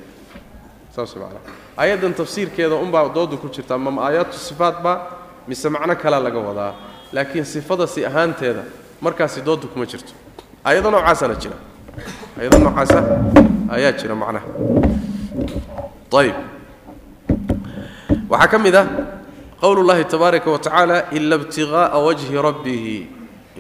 saas 0.96 1.12
macnaa 1.20 1.44
aayaddan 1.78 2.14
tafsiirkeeda 2.16 2.76
unbaa 2.76 3.10
doodu 3.16 3.38
ku 3.38 3.48
jirtaa 3.52 3.78
mama 3.78 4.00
aayaatu 4.08 4.38
sifaatba 4.48 4.92
mise 5.48 5.68
macno 5.70 5.96
kalea 5.96 6.20
laga 6.20 6.40
wadaa? 6.40 6.74
Laakiin 7.14 7.46
sifada 7.46 7.88
si 7.88 8.06
ahaanteeda 8.06 8.64
markaasi 9.02 9.42
doodu 9.42 9.68
kuma 9.68 9.86
jirto. 9.86 10.14
Aayado 10.66 10.92
noocaasana 10.92 11.36
jira. 11.36 11.58
Aayado 12.40 12.58
noocaasa 12.64 13.00
ayaa 13.75 13.93
jira 13.99 14.15
macnaha 14.15 14.49
ayib 16.21 16.37
waxaa 18.31 18.51
ka 18.53 18.59
mid 18.59 18.75
ah 18.83 18.87
qowl 19.61 19.79
اllahi 19.83 20.05
tabaaraka 20.13 20.49
wa 20.55 20.59
tacaala 20.59 20.97
ila 21.19 21.39
btiغaaءa 21.43 21.99
wajhi 22.07 22.37
rabbihi 22.49 22.97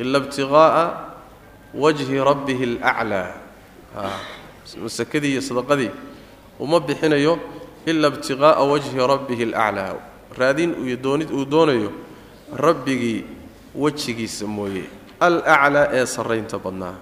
ila 0.02 0.18
btiغaaءa 0.24 0.84
wajhi 1.74 2.16
rabbihi 2.30 2.64
اlأclىa 2.78 3.24
masakadii 4.84 5.32
iyo 5.36 5.42
sadaqadii 5.42 5.90
uma 6.60 6.80
bixinayo 6.80 7.38
ila 7.86 8.08
ibtiqaa'a 8.12 8.62
wajhi 8.72 8.98
rabbihi 9.12 9.44
alaclaa 9.54 9.96
raadin 10.38 10.74
iyo 10.86 10.96
doonid 10.96 11.30
uu 11.32 11.44
doonayo 11.44 11.90
rabbigii 12.52 13.24
wejigiisa 13.74 14.46
mooye 14.46 14.84
alaclaa 15.20 15.88
ee 15.96 16.06
sarraynta 16.06 16.58
badnaa 16.58 16.94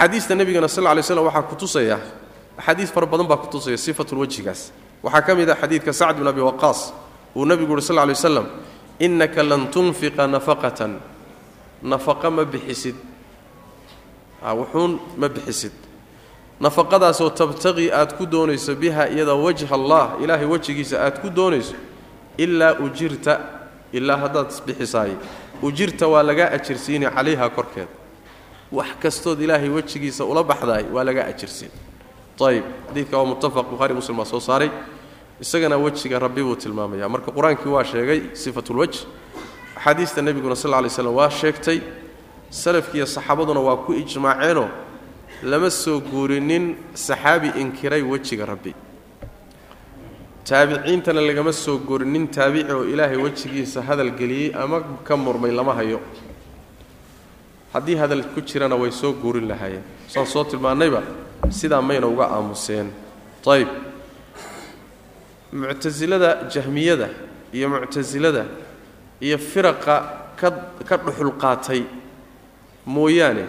axaadiista 0.00 0.34
nebigana 0.34 0.68
sal 0.68 0.84
lay 0.84 1.02
slam 1.02 1.24
waxaa 1.28 1.42
ku 1.42 1.56
tusaya 1.56 1.98
axaadiis 2.56 2.90
fara 2.90 3.06
badan 3.06 3.26
baa 3.28 3.36
ku 3.36 3.46
tusaya 3.52 3.76
sifatulwajhigaas 3.76 4.72
waxaa 5.02 5.20
ka 5.22 5.34
mid 5.34 5.50
ah 5.50 5.56
xadiidka 5.60 5.92
sacd 5.92 6.16
bin 6.18 6.26
abi 6.26 6.40
waqaas 6.40 6.92
uu 7.36 7.44
nebigu 7.44 7.72
uhi 7.76 7.82
sal 7.82 7.96
lay 7.96 8.16
waslam 8.16 8.46
innaka 8.98 9.42
lan 9.42 9.70
tunfiqa 9.70 10.26
nafaqatan. 10.26 11.00
Nafaqa 11.82 12.30
ma 12.30 12.44
bixisid. 12.44 12.94
Wuxuun 14.44 15.00
ma 15.16 15.28
bixisid. 15.28 15.72
Nafaqadaasoo 16.60 17.30
tabtaqii 17.30 17.90
aad 17.92 18.16
ku 18.16 18.26
doonayso 18.26 18.74
biha 18.76 19.08
iyada 19.08 19.34
wajha 19.34 19.74
allah 19.74 20.16
ilaahay 20.20 20.44
wejigiisa 20.44 21.00
aad 21.00 21.20
ku 21.22 21.30
doonayso 21.30 21.74
ilaa 22.36 22.76
ujirta 22.84 23.40
ilaa 23.92 24.16
haddaad 24.16 24.52
bixisaay. 24.66 25.16
Ujirta 25.62 26.08
waa 26.08 26.22
lagaa 26.22 26.52
ajirsiini 26.52 27.08
calayha 27.08 27.48
korkeeda 27.48 27.99
wax 28.72 28.90
kastood 29.02 29.40
ilaahay 29.42 29.68
wejigiisa 29.68 30.24
ula 30.24 30.42
baxdaay 30.50 30.84
waa 30.94 31.04
lagaa 31.04 31.26
ajirsiin 31.32 31.70
ayib 32.48 32.64
xadiidka 32.88 33.18
waa 33.18 33.28
muttafaq 33.32 33.66
buhari 33.70 33.94
muslim 33.94 34.16
baa 34.16 34.24
soo 34.24 34.40
saaray. 34.40 34.70
Isagana 35.40 35.76
wejiga 35.76 36.18
rabbi 36.18 36.42
buu 36.42 36.56
tilmaamaya 36.56 37.08
marka 37.08 37.30
qur'aankii 37.36 37.68
waa 37.76 37.84
sheegay 37.84 38.20
sifatulwajh 38.42 38.96
axaadiista 39.76 40.22
nebiguna 40.22 40.56
sal 40.56 40.70
lay 40.70 40.90
slam 40.90 41.14
waa 41.14 41.30
sheegtay. 41.30 41.80
Salafkiiyo 42.50 43.06
saxaabaduna 43.06 43.60
waa 43.60 43.76
ku 43.84 43.92
ijmaaceenoo 43.92 44.68
lama 45.42 45.70
soo 45.70 46.00
guurinin 46.00 46.76
saxaabi 46.94 47.48
inkiray 47.60 48.02
wejiga 48.02 48.46
rabbi. 48.46 48.74
Taabiciintana 50.44 51.20
lagama 51.20 51.52
soo 51.52 51.78
guurinin 51.78 52.28
taabici 52.28 52.72
oo 52.72 52.84
ilaahay 52.84 53.16
wejigiisa 53.16 53.82
hadal 53.82 54.10
geliyey 54.10 54.54
ama 54.56 54.80
ka 55.04 55.16
murmay 55.16 55.52
lama 55.52 55.74
hayo 55.74 56.00
haddii 57.72 57.96
hadal 57.96 58.22
ku 58.34 58.40
jirana 58.40 58.76
way 58.76 58.90
soo 58.90 59.12
guurin 59.12 59.48
lahaayeen. 59.48 59.82
Saan 60.08 60.26
soo 60.26 60.44
tilmaannayba 60.44 61.02
sidaa 61.50 61.82
mayna 61.82 62.06
uga 62.06 62.26
aamuseen. 62.30 62.90
Ayb 63.46 63.68
muctasilada 65.52 66.48
jahmiyada 66.50 67.08
iyo 67.52 67.68
muctasilada 67.68 68.44
iyo 69.20 69.38
firaqa 69.38 69.96
ka 70.36 70.48
ka 70.88 70.96
dhuxul 70.96 71.32
qaatay 71.42 71.82
mooyaane 72.86 73.44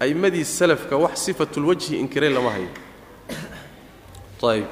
a'immadii 0.00 0.44
salafka 0.44 0.96
wax 0.96 1.24
sifatulwajhi 1.24 1.96
inkiray 2.02 2.30
lama 2.30 2.50
hayo 2.50 2.68
ayb 4.52 4.66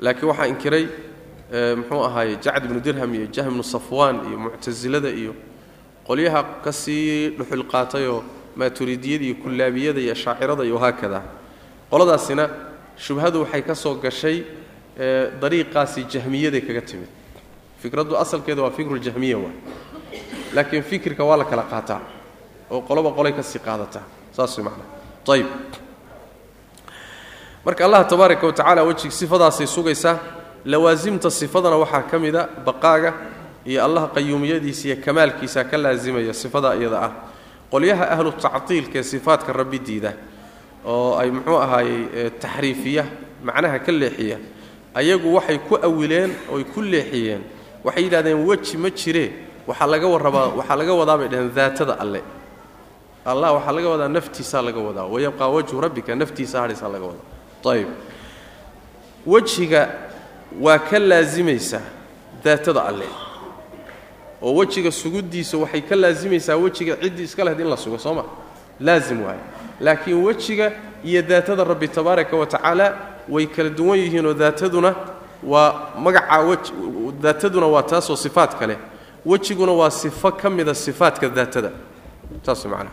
laakiin 0.00 0.28
waxaa 0.28 0.46
inkiray 0.52 0.84
muxuu 1.78 2.02
ahaay 2.04 2.36
jacd 2.44 2.64
ibnu 2.64 2.80
dirham 2.80 3.14
iyo 3.14 3.26
jahm 3.26 3.48
ibnu 3.52 3.62
safwaan 3.64 4.16
iyo 4.28 4.38
muctasilada 4.38 5.08
iyo 5.10 5.34
qolyaha 6.08 6.40
ka 6.64 6.72
sii 6.72 7.36
dhuxul 7.38 7.64
qaatayoo 7.72 8.22
maaturidiyada 8.56 9.24
iyo 9.24 9.34
kullaabiyada 9.42 10.00
iyo 10.00 10.14
shaacirada 10.14 10.64
iyo 10.64 10.78
haakada. 10.78 11.22
Qoladaasina 11.90 12.44
shubhadu 12.96 13.40
waxay 13.44 13.62
ka 13.62 13.74
soo 13.74 13.94
gashay 13.94 14.44
dariiqaasi 15.40 16.00
jahmiyaday 16.12 16.60
kaga 16.60 16.80
timid. 16.82 17.08
Fikraddu 17.82 18.16
asalkeeda 18.16 18.62
waa 18.62 18.70
fikruljahmiya 18.70 19.38
waay 19.38 19.56
laakiin 20.54 20.82
fikirka 20.82 21.24
waa 21.24 21.36
la 21.36 21.44
kala 21.44 21.62
qaataa 21.62 22.00
oo 22.70 22.80
qoloba 22.88 23.10
qolay 23.12 23.32
ka 23.32 23.42
sii 23.42 23.60
qaadataa 23.60 24.02
saas 24.32 24.56
way 24.58 24.64
macnaa. 24.64 24.88
Ayib 25.28 25.46
marka 27.64 27.84
allah 27.84 28.04
tabaaraka 28.08 28.46
wa 28.46 28.52
tacala 28.52 28.82
wejig 28.84 29.12
sifadaasay 29.12 29.66
sugaysaa 29.66 30.18
lawaasimta 30.64 31.30
sifadana 31.30 31.76
waxaa 31.76 32.02
ka 32.10 32.18
mida 32.18 32.48
baqaaga 32.66 33.14
iyo 33.70 33.80
allah 33.86 34.02
qayuumiyadiisa 34.16 34.84
iyo 34.88 34.96
kamaalkiisa 35.04 35.60
ka 35.70 35.76
laasimaya 35.84 36.32
sifada 36.42 36.70
iyada 36.80 36.98
ah. 37.06 37.12
Qolyaha 37.72 38.04
ahlu 38.14 38.30
tactiilka 38.44 38.98
ee 38.98 39.02
sifaadka 39.12 39.52
rabbi 39.60 39.78
diida 39.86 40.12
oo 40.92 41.10
ay 41.20 41.28
muxuu 41.36 41.58
ahaayey 41.64 42.30
taxriifiya 42.42 43.04
macnaha 43.46 43.78
ka 43.86 43.92
leexiya 43.92 44.38
ayagu 44.94 45.28
waxay 45.36 45.58
ku 45.68 45.74
awileen 45.88 46.30
oy 46.54 46.64
ku 46.64 46.80
leexiyeen. 46.92 47.42
Waxay 47.84 48.02
yidhahdeen 48.04 48.40
weji 48.48 48.76
ma 48.82 48.90
jiree 48.90 49.30
waxaa 49.68 49.86
laga 49.92 50.06
warrabaa 50.14 50.46
waxaa 50.58 50.76
laga 50.80 50.92
wadaa 51.00 51.16
bay 51.20 51.28
dhaheen 51.28 51.52
daatada 51.54 51.94
alle. 52.02 52.22
Allah 53.30 53.50
waxaa 53.56 53.72
laga 53.76 53.88
wadaa 53.94 54.08
naftiisaa 54.16 54.62
laga 54.66 54.80
wadaa. 54.88 55.06
Wayabqaa 55.12 55.48
wajhu 55.56 55.80
rabbika 55.84 56.14
naftiisa 56.16 56.56
hadhaysaa 56.64 56.88
laga 56.94 57.04
wadaa. 57.12 57.26
Ayib 57.72 57.88
wejiga 59.26 59.88
waa 60.60 60.78
ka 60.78 60.98
laasimaysaa 60.98 61.84
daatada 62.44 62.82
alle 62.90 63.06
oo 64.42 64.54
wejiga 64.54 64.90
suguddiisa 64.90 65.58
waxay 65.58 65.80
ka 65.82 65.96
laasimaysaa 65.96 66.56
wejiga 66.56 66.96
ciddii 66.96 67.22
iska 67.24 67.44
lahayd 67.44 67.60
in 67.60 67.66
la 67.68 67.76
sugo 67.76 67.98
soo 67.98 68.14
ma? 68.14 68.24
Laasim 68.80 69.22
waaye. 69.22 69.40
Laakiin 69.80 70.22
wejiga 70.24 70.72
iyo 71.04 71.22
daatada 71.22 71.64
rabbi 71.64 71.88
tabaaraka 71.88 72.36
wa 72.36 72.46
tacaala 72.46 72.96
way 73.28 73.46
kala 73.46 73.70
duwan 73.70 73.98
yihiinoo 73.98 74.34
daataduna 74.34 74.94
waa 75.42 75.90
magacaa 75.98 76.56
daataduna 77.20 77.66
waa 77.66 77.82
taasoo 77.82 78.16
sifaad 78.16 78.58
kale. 78.58 78.78
Wejiguna 79.26 79.72
waa 79.72 79.90
sifo 79.90 80.30
ka 80.32 80.50
mida 80.50 80.74
sifaadka 80.74 81.28
daatada. 81.28 81.70
Saas 82.46 82.64
macnaha 82.64 82.90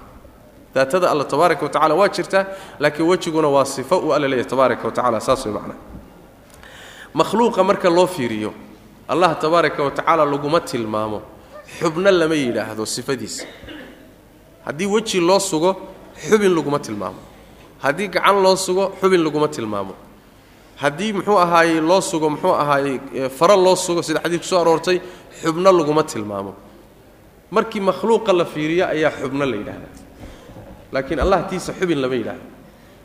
daatada 0.76 1.12
alla 1.12 1.24
tabaaraka 1.24 1.64
wa 1.66 1.70
tacala 1.70 1.96
waa 1.96 2.08
jirtaa 2.10 2.46
laakiin 2.80 3.08
wejiguna 3.08 3.48
waa 3.48 3.66
sifo 3.66 3.98
uu 4.00 4.14
alla 4.14 4.28
leeyahy 4.28 4.50
tabaaraka 4.50 4.86
wa 4.88 4.92
tacala 4.92 5.20
saas 5.22 5.46
way 5.46 5.54
macnaha 5.54 5.80
makhluuqa 7.14 7.64
marka 7.64 7.90
loo 7.90 8.08
fiiriyo 8.08 8.54
allah 9.08 9.38
tabaaraka 9.40 9.84
wa 9.84 9.92
tacaala 9.92 10.26
laguma 10.26 10.60
tilmaamo 10.60 11.22
xubno 11.80 12.12
lama 12.12 12.36
yidhaahdo 12.36 12.86
sifadiisa. 12.86 13.46
Haddii 14.66 14.86
weji 14.86 15.20
loo 15.20 15.40
sugo 15.40 15.72
xubin 16.28 16.54
laguma 16.56 16.80
tilmaamo. 16.80 17.20
Haddii 17.84 18.08
gacan 18.08 18.42
loo 18.44 18.56
sugo 18.56 18.94
xubin 19.02 19.24
laguma 19.24 19.48
tilmaamo. 19.48 19.94
Haddii 20.82 21.14
muxuu 21.14 21.38
ahaayey 21.40 21.80
loo 21.82 22.02
sugo 22.02 22.30
muxuu 22.30 22.54
ahaayey 22.54 23.30
faro 23.30 23.56
loo 23.56 23.76
sugo 23.76 24.02
sida 24.02 24.20
xadiid 24.24 24.42
ku 24.42 24.48
soo 24.48 24.60
aroortay 24.60 25.02
xubno 25.42 25.72
laguma 25.72 26.04
tilmaamo. 26.04 26.54
Markii 27.52 27.80
makhluuqa 27.80 28.34
la 28.34 28.46
fiiriyo 28.46 28.86
ayaa 28.88 29.12
xubno 29.22 29.46
la 29.46 29.56
yidhahdaa 29.56 29.94
laakiin 30.92 31.20
allah 31.20 31.48
tiisa 31.50 31.74
xubin 31.74 32.02
lama 32.02 32.16
yidhaahdo. 32.16 32.46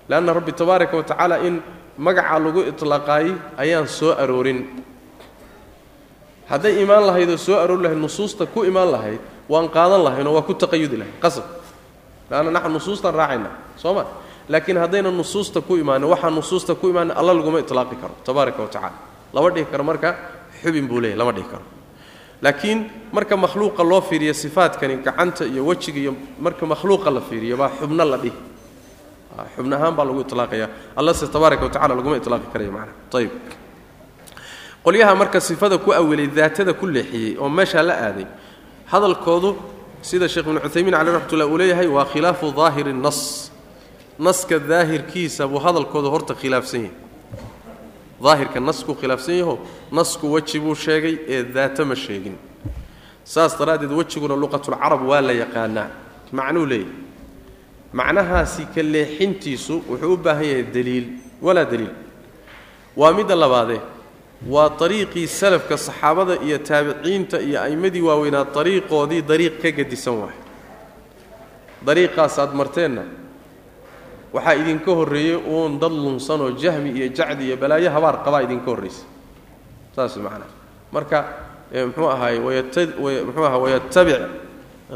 Leanna 0.09 0.33
rabbi 0.33 0.53
tabaaraka 0.53 0.97
wa 0.97 1.03
tacaala 1.03 1.37
in 1.47 1.61
magacaa 1.99 2.39
lagu 2.39 2.61
itlaaqaayey 2.71 3.35
ayaan 3.59 3.87
soo 3.87 4.12
aroorin 4.23 4.67
hadday 6.50 6.83
imaan 6.83 7.07
lahayd 7.07 7.30
oo 7.30 7.37
soo 7.38 7.57
aroori 7.59 7.83
lahayd 7.83 7.99
nusuusta 7.99 8.47
ku 8.47 8.64
imaan 8.64 8.90
lahayd 8.92 9.21
waan 9.49 9.69
qaadan 9.69 10.02
lahaynoo 10.04 10.35
waa 10.35 10.42
ku 10.42 10.54
taqayudi 10.54 10.97
lahayd. 10.97 11.14
Qasab. 11.23 11.45
Leanna 12.30 12.50
naxnu 12.50 12.73
nusuustaan 12.78 13.14
raacayna. 13.14 13.50
Soo 13.76 13.95
ma? 13.95 14.04
Laakiin 14.49 14.78
haddayna 14.78 15.11
nusuusta 15.11 15.61
ku 15.61 15.76
imaanin 15.76 16.09
waxaa 16.11 16.30
nusuusta 16.30 16.75
ku 16.75 16.89
imaanin 16.91 17.15
alla 17.17 17.32
laguma 17.34 17.58
itlaaqi 17.63 17.97
karo 18.02 18.15
tabaaraka 18.26 18.63
wa 18.63 18.69
tacala 18.69 18.97
lama 19.32 19.50
dhihi 19.50 19.67
karo 19.71 19.84
marka 19.84 20.08
xubin 20.63 20.89
buu 20.89 21.00
leeyahy 21.00 21.19
lama 21.19 21.32
dhihi 21.32 21.47
karo. 21.50 21.63
Laakiin 22.43 22.78
marka 23.13 23.36
makhluuqa 23.36 23.82
loo 23.84 24.00
fiiriyo 24.00 24.34
sifaadkani 24.34 24.97
gacanta 25.06 25.45
iyo 25.47 25.67
wejiga 25.67 25.99
iyo 26.00 26.13
marka 26.41 26.67
makhluuqa 26.67 27.10
la 27.10 27.21
fiiriyo 27.21 27.56
baa 27.56 27.71
xubno 27.78 28.04
la 28.04 28.17
dhihi. 28.19 28.34
Xubn 29.56 29.73
ahaan 29.73 29.95
baa 29.95 30.04
lagu 30.04 30.21
ilaaqaya 30.26 30.69
allase 30.97 31.26
tabaaraka 31.30 31.65
wa 31.65 31.71
tacala 31.71 31.95
laguma 31.95 32.17
ilaaqi 32.17 32.47
karaya 32.52 32.71
macana 32.71 32.93
ayib 33.15 33.30
qolyaha 34.84 35.14
marka 35.14 35.40
sifada 35.40 35.78
ku 35.78 35.93
awilay 35.93 36.26
daatada 36.26 36.73
ku 36.73 36.86
leexiyey 36.86 37.36
oo 37.38 37.49
meeshaa 37.49 37.82
la 37.82 37.95
aaday 38.06 38.26
hadalkoodu 38.93 39.50
sida 40.02 40.26
sheekh 40.28 40.47
ibnu 40.49 40.60
cuthaymiin 40.60 40.95
caleh 40.97 41.12
raxmatullah 41.16 41.47
uu 41.52 41.58
leeyahay 41.60 41.86
waa 41.97 42.04
khilaafu 42.12 42.47
daahiri 42.52 42.93
nas. 42.93 43.50
Naska 44.26 44.58
daahirkiisa 44.58 45.49
buu 45.49 45.58
hadalkoodu 45.64 46.08
horta 46.14 46.34
khilaafsan 46.40 46.80
yahay. 46.84 46.95
Daahirka 48.25 48.58
naskuu 48.60 48.95
khilaafsan 49.00 49.34
yaho 49.40 49.54
nasku 49.93 50.25
weji 50.32 50.58
buu 50.64 50.75
sheegay 50.75 51.14
ee 51.34 51.43
daata 51.43 51.84
ma 51.84 51.95
sheegin. 51.95 52.36
Saas 53.25 53.52
daraaddeed 53.58 53.93
wejiguna 53.99 54.36
luqatulcarab 54.43 55.02
waa 55.10 55.21
la 55.21 55.32
yaqaanaa. 55.43 55.88
Macnuu 56.32 56.66
leeyahay. 56.66 56.93
Macnahaasi 57.93 58.62
ka 58.75 58.82
leexintiisu 58.82 59.75
wuxuu 59.88 60.12
u 60.12 60.16
baahan 60.16 60.45
yahay 60.50 60.62
daliil. 60.75 61.06
Walaa 61.43 61.64
daliil. 61.64 61.93
Waa 62.97 63.12
midda 63.16 63.34
labaadee 63.43 63.80
waa 64.49 64.71
ariiqii 64.81 65.26
salafka 65.29 65.76
saxaabada 65.76 66.35
iyo 66.47 66.59
taabiciinta 66.59 67.41
iyo 67.41 67.61
a'immadii 67.63 68.00
waaweynaa 68.09 68.47
ariiqoodii 68.61 69.23
dariiq 69.23 69.61
ka 69.63 69.71
gedisan 69.71 70.15
waay. 70.23 70.37
Dariiqaasaad 71.87 72.53
marteenna 72.55 73.05
waxaa 74.33 74.55
idinka 74.61 74.91
horreeyey 74.99 75.37
uun 75.37 75.79
dad 75.81 75.93
lunsanoo 75.93 76.50
jahmi 76.63 76.91
iyo 76.91 77.09
jacdi 77.09 77.45
iyo 77.49 77.57
balaayo 77.57 77.91
habaar 77.91 78.17
qabaa 78.25 78.43
idinka 78.47 78.67
horraysa 78.71 79.05
saas 79.97 80.17
macnaa 80.17 80.49
marka 80.93 81.19
muxuu 81.87 82.09
ahaay 82.15 82.39
muxuu 82.41 83.45
aha 83.47 83.59
wayatabic 83.59 84.21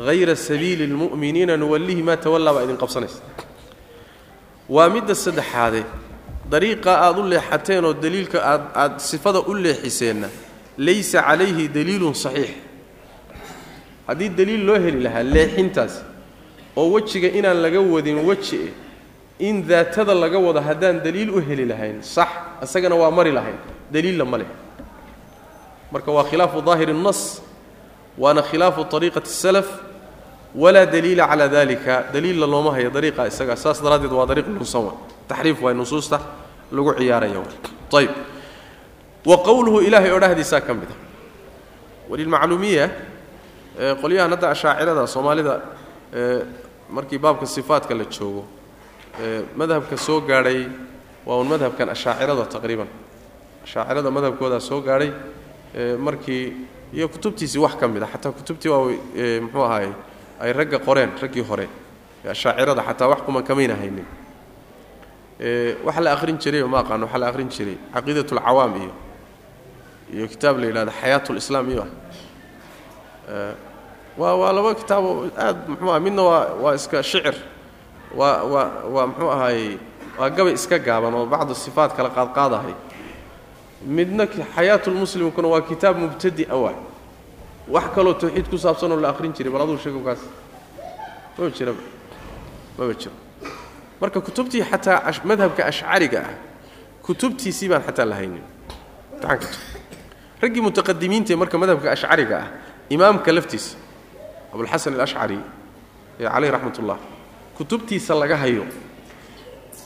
hayra 0.07 0.37
sabiili 0.37 0.87
lmu'miniina 0.87 1.57
nuwallihi 1.57 2.03
maa 2.03 2.17
tawallaa 2.17 2.55
baa 2.55 2.65
idin 2.65 2.77
qabsanaysa. 2.77 3.21
Waa 4.69 4.89
midda 4.89 5.15
saddexaade 5.15 5.85
dariiqa 6.52 6.92
aad 7.06 7.18
u 7.20 7.24
leexateen 7.34 7.86
oo 7.86 7.94
daliilka 7.94 8.40
aad 8.52 8.64
aad 8.76 8.94
sifada 9.00 9.40
u 9.40 9.54
leexiseenna 9.54 10.28
laysa 10.78 11.22
calayhi 11.28 11.68
daliilun 11.68 12.14
saxiix 12.14 12.52
haddii 14.08 14.30
daliil 14.40 14.64
loo 14.68 14.80
heli 14.86 15.00
lahaa 15.06 15.24
leexintaas 15.24 15.94
oo 16.76 16.88
wejiga 16.94 17.28
inaan 17.40 17.62
laga 17.66 17.80
wadin 17.94 18.18
weji 18.30 18.56
eh 18.68 18.74
in 19.48 19.56
daatada 19.68 20.14
laga 20.24 20.40
wado 20.48 20.62
haddaan 20.62 20.98
daliil 21.06 21.30
u 21.38 21.40
heli 21.48 21.66
lahayn 21.72 21.98
sax 22.16 22.30
isagana 22.64 22.96
waa 23.02 23.12
mari 23.12 23.32
lahayn 23.32 23.60
daliilla 23.94 24.26
ma 24.26 24.38
leh 24.42 24.50
marka 25.92 26.12
waa 26.12 26.24
khilaafu 26.32 26.62
daahiri 26.62 26.92
الnas 26.98 27.22
waana 28.18 28.42
khilaafu 28.50 28.82
طariiqati 28.94 29.30
الsalaf 29.34 29.68
walaa 30.56 30.86
daliila 30.86 31.24
calaa 31.32 31.48
dalika 31.48 31.94
daliilla 32.14 32.46
looma 32.54 32.72
hayo 32.76 32.90
dariiqa 32.90 33.28
isaga 33.32 33.56
saas 33.64 33.78
daraaddeed 33.84 34.12
waa 34.20 34.26
dariiq 34.32 34.48
lunsan 34.58 34.82
wa 34.88 34.94
taxriif 35.29 35.59
waay 35.63 35.75
nusuusta 35.75 36.19
lagu 36.73 36.91
ciyaaraya 36.99 37.41
ayb 38.01 38.11
wa 39.31 39.37
qowluhu 39.47 39.79
ilaahay 39.87 40.11
odhahdiisaa 40.19 40.61
ka 40.67 40.73
mid 40.75 40.91
a 40.91 40.95
walilmacluumiya 42.11 42.87
qolyahan 44.03 44.31
hadda 44.35 44.49
ashaacirada 44.55 45.07
soomaalida 45.15 45.55
markii 46.97 47.19
baabka 47.25 47.47
sifaatka 47.47 47.95
la 47.95 48.05
joogo 48.15 48.43
madhabka 49.57 49.97
soo 50.07 50.21
gaadhay 50.21 50.61
waa 51.27 51.37
un 51.43 51.49
madhabkan 51.49 51.89
ashaacirada 51.95 52.45
taqriiban. 52.55 52.89
Ashaacirada 53.65 54.11
madhabkoodaa 54.17 54.61
soo 54.61 54.81
gaadhay 54.81 55.11
markii 56.07 56.53
iyo 56.97 57.09
kutubtiisii 57.09 57.59
wax 57.65 57.75
ka 57.81 57.89
mid 57.89 58.03
a 58.03 58.07
xataa 58.13 58.33
kutubtii 58.33 58.69
waa 58.69 58.85
muxuu 59.43 59.63
ahaay 59.65 59.89
ay 60.41 60.53
ragga 60.53 60.79
qoreen 60.87 61.11
raggii 61.23 61.43
hore. 61.49 61.67
Ashaacirada 62.31 62.83
xataa 62.89 63.09
wax 63.09 63.21
kuman 63.27 63.43
kamayna 63.49 63.75
haynin 63.81 64.05
waxa 65.85 66.01
la 66.01 66.13
akhrin 66.13 66.39
jiray 66.39 66.63
ma 66.65 66.79
aqaano 66.83 67.07
waxaa 67.07 67.19
la 67.19 67.29
akhrin 67.29 67.49
jiray. 67.49 67.77
Caqiidat 67.95 68.33
alcawaam 68.33 68.77
iyo 68.83 68.93
iyo 70.15 70.27
kitaab 70.29 70.59
la 70.59 70.67
yidhahdo 70.67 70.93
xayaat 71.01 71.29
lislaam 71.31 71.71
iyo. 71.71 71.85
Waa 74.19 74.35
waa 74.41 74.53
laba 74.53 74.75
kitaabo 74.75 75.31
aad 75.39 75.69
muxuu 75.69 75.91
aha 75.91 76.01
midna 76.01 76.23
waa 76.23 76.55
waa 76.63 76.75
iska 76.75 77.03
shicir 77.03 77.35
waa 78.15 78.45
waa 78.45 78.69
waa 78.95 79.07
muxuu 79.07 79.31
ahaayey 79.31 79.79
waa 80.19 80.31
gabay 80.31 80.55
iska 80.55 80.79
gaaban 80.79 81.15
oo 81.15 81.27
bacdu 81.27 81.55
sifaat 81.55 81.97
kala 81.97 82.11
qaadqaadahay 82.11 82.75
midna 83.87 84.27
xayaatulmuslimkuna 84.55 85.49
waa 85.49 85.61
kitaab 85.67 85.97
mubtadi 85.99 86.47
awa 86.51 86.73
wax 87.69 87.85
kaloo 87.95 88.15
tawxiid 88.15 88.47
ku 88.51 88.57
saabsanoo 88.59 89.01
la 89.03 89.09
akhrin 89.11 89.33
jiray 89.35 89.51
bal 89.53 89.63
aduu 89.63 89.79
sheego 89.83 89.99
kaas. 90.07 90.21
Maba 91.37 91.51
jiraba 91.51 91.83
maba 92.79 92.95
jiro 92.95 93.13
marka 94.05 94.21
kutubtii 94.27 94.63
xataa 94.71 95.25
madhabka 95.31 95.63
ashcariga 95.71 96.21
ah 96.29 96.35
kutubtiisii 97.07 97.69
baan 97.73 97.83
xataa 97.89 98.05
la 98.11 98.17
haynin 98.21 98.45
raggii 100.43 100.63
mutaqadimiintae 100.69 101.37
marka 101.43 101.57
madhabka 101.63 101.89
ashcariga 101.97 102.37
ah 102.45 102.49
imaamka 102.95 103.33
laftiisa 103.37 103.77
abulxasan 104.53 104.93
alashcari 104.99 105.39
ee 106.21 106.29
caleyh 106.35 106.51
raxmat 106.55 106.77
ullah 106.83 106.99
kutubtiisa 107.57 108.13
laga 108.23 108.37
hayo 108.43 108.65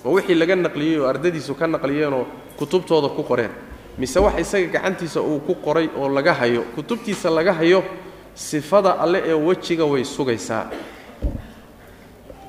ma 0.04 0.08
wixii 0.16 0.34
laga 0.42 0.54
naqliyey 0.66 0.98
oo 1.00 1.06
ardadiisu 1.12 1.52
ka 1.60 1.66
naqliyeenoo 1.74 2.24
kutubtooda 2.58 3.08
ku 3.16 3.22
qoreen 3.30 3.52
mise 3.98 4.18
wax 4.24 4.34
isaga 4.44 4.66
gacantiisa 4.74 5.20
uu 5.22 5.38
ku 5.46 5.54
qoray 5.66 5.86
oo 5.96 6.08
laga 6.08 6.34
hayo 6.40 6.62
kutubtiisa 6.74 7.30
laga 7.30 7.52
hayo 7.60 7.80
sifada 8.34 8.90
alle 9.02 9.18
ee 9.26 9.34
wejiga 9.34 9.84
way 9.84 10.04
sugaysaa. 10.04 10.70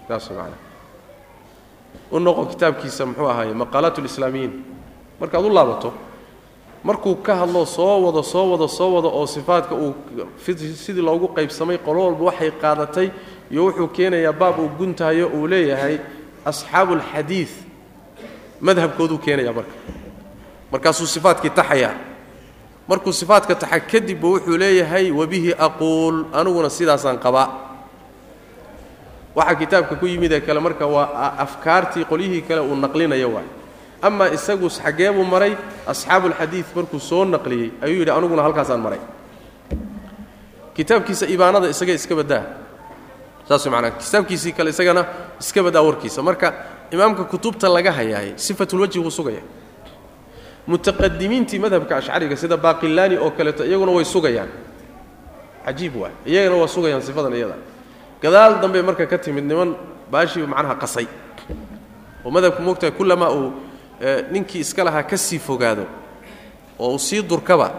Saas 0.07 0.29
man 0.37 0.53
u 2.11 2.19
noqo 2.19 2.45
kitaabkiisa 2.45 3.05
muxuu 3.05 3.27
ahaaye 3.29 3.53
maqaalaat 3.53 3.97
lislaamiyiin 3.97 4.53
markaad 5.19 5.45
u 5.45 5.49
laabato 5.49 5.93
markuu 6.83 7.15
ka 7.15 7.35
hadlo 7.35 7.65
soo 7.65 8.01
wado 8.05 8.23
soo 8.23 8.51
wado 8.51 8.67
soo 8.67 8.93
wado 8.95 9.09
oo 9.19 9.25
sifaadka 9.27 9.75
uu 9.75 9.93
sidii 10.85 11.01
loogu 11.01 11.27
qaybsamay 11.35 11.77
qolo 11.77 11.99
walba 12.05 12.23
waxay 12.25 12.51
qaadatay 12.61 13.09
iyo 13.51 13.65
wuxuu 13.65 13.87
keenayaa 13.87 14.33
baab 14.33 14.59
uu 14.59 14.69
guntahayo 14.77 15.27
uu 15.27 15.47
leeyahay 15.47 15.97
asxaabu 16.45 16.93
alxadiid 16.93 17.49
madhabkooduu 18.61 19.17
keenayaa 19.17 19.53
marka. 19.53 19.71
Markaasuu 20.71 21.07
sifaadkii 21.07 21.49
taxayaa. 21.49 21.93
Markuu 22.87 23.13
sifaadka 23.13 23.55
taxa 23.55 23.79
kadibba 23.79 24.27
wuxuu 24.27 24.57
leeyahay 24.57 25.11
wabihi 25.11 25.53
aquul 25.53 26.25
aniguna 26.33 26.69
sidaasaan 26.69 27.17
qabaa 27.19 27.47
waxaa 29.39 29.55
kitaabka 29.61 29.95
ku 29.95 30.05
yimid 30.11 30.31
ee 30.31 30.41
kale 30.47 30.59
marka 30.59 30.85
waa 30.95 31.33
afkaartii 31.45 32.05
qolyihii 32.11 32.41
kale 32.47 32.61
uu 32.61 32.75
naqlinayo 32.75 33.29
waay. 33.35 33.47
Amaa 34.01 34.29
isagu 34.37 34.67
xaggee 34.69 35.11
buu 35.15 35.23
maray 35.33 35.53
asxaabuulxadiid 35.91 36.65
markuu 36.75 36.99
soo 37.09 37.23
naqliyey 37.25 37.69
ayuu 37.83 37.99
yidhi 38.01 38.11
aniguna 38.17 38.43
halkaasaan 38.47 38.79
maray. 38.85 38.99
Kitaabkiisa 40.75 41.25
ibaanada 41.27 41.67
isaga 41.69 41.93
iska 41.93 42.15
baddaa. 42.15 42.43
Saas 43.47 43.65
manaa 43.73 43.91
kitaabkiisii 43.99 44.51
kale 44.57 44.69
isagana 44.69 45.05
iska 45.39 45.63
baddaa 45.63 45.81
warkiisa. 45.87 46.21
Marka 46.23 46.47
imaamka 46.91 47.23
kutubta 47.23 47.67
laga 47.69 47.91
hayaay 47.91 48.29
sifatulwajhi 48.35 48.99
wuu 48.99 49.11
sugaya. 49.11 49.41
Mutaqadimiintii 50.67 51.59
madhabka 51.59 51.97
ashcariga 51.97 52.37
sida 52.37 52.57
baaqilaani 52.57 53.17
oo 53.17 53.31
kaleeto 53.31 53.65
iyaguna 53.65 53.91
way 53.91 54.05
sugayaan. 54.05 54.49
Cajiib 55.65 55.95
waay. 56.01 56.13
Iyagana 56.25 56.55
waa 56.61 56.67
sugayaan 56.67 57.01
sifadan 57.01 57.33
iyada 57.33 57.55
gadaal 58.21 58.59
dambe 58.61 58.81
marka 58.81 59.05
ka 59.05 59.17
timid 59.17 59.43
niman 59.45 59.75
baashiiba 60.11 60.47
macnaha 60.47 60.75
qasay. 60.75 61.07
Oo 62.25 62.31
madhabku 62.31 62.61
moogtahay 62.61 62.91
kullamaa 62.91 63.31
uu 63.31 63.51
ninkii 64.31 64.59
iska 64.59 64.83
lahaa 64.83 65.03
ka 65.03 65.17
sii 65.17 65.39
fogaado 65.39 65.85
oo 66.79 66.91
uu 66.93 66.99
sii 66.99 67.21
durkaba 67.21 67.71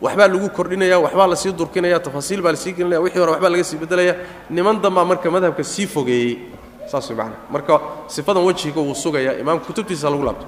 waxbaa 0.00 0.28
lagu 0.28 0.48
kordhinaya 0.50 0.98
waxbaa 1.00 1.26
la 1.26 1.36
sii 1.36 1.52
durkinaya 1.52 2.00
tafaasiil 2.00 2.42
baa 2.42 2.52
la 2.52 2.56
sii 2.56 2.72
gelinaya 2.72 3.00
wixii 3.00 3.18
hore 3.20 3.32
waxbaa 3.32 3.48
laga 3.50 3.64
sii 3.64 3.76
bedelaya 3.76 4.14
niman 4.50 4.80
dambaa 4.82 5.04
marka 5.04 5.30
madhabka 5.30 5.64
sii 5.64 5.86
fogeeyey. 5.86 6.38
Saas 6.86 7.08
way 7.10 7.16
macana 7.16 7.36
marka 7.50 7.80
sifadan 8.06 8.44
wejiga 8.44 8.80
wuu 8.80 8.94
sugayaa 8.94 9.40
imaamka 9.40 9.64
kutubtiisa 9.66 10.10
lagu 10.10 10.22
laabto. 10.24 10.46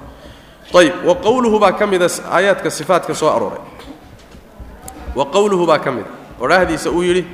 Ayb 0.79 0.93
wa 1.05 1.15
qowluhu 1.15 1.59
baa 1.59 1.71
ka 1.71 1.87
mida 1.87 2.05
aayaadka 2.31 2.69
sifaatka 2.71 3.15
soo 3.15 3.29
arooray. 3.29 3.59
Wa 5.15 5.25
qowluhu 5.25 5.65
baa 5.65 5.79
ka 5.79 5.91
mida 5.91 6.07
odhaahdiisa 6.39 6.89
uu 6.91 7.03
yidhi 7.03 7.25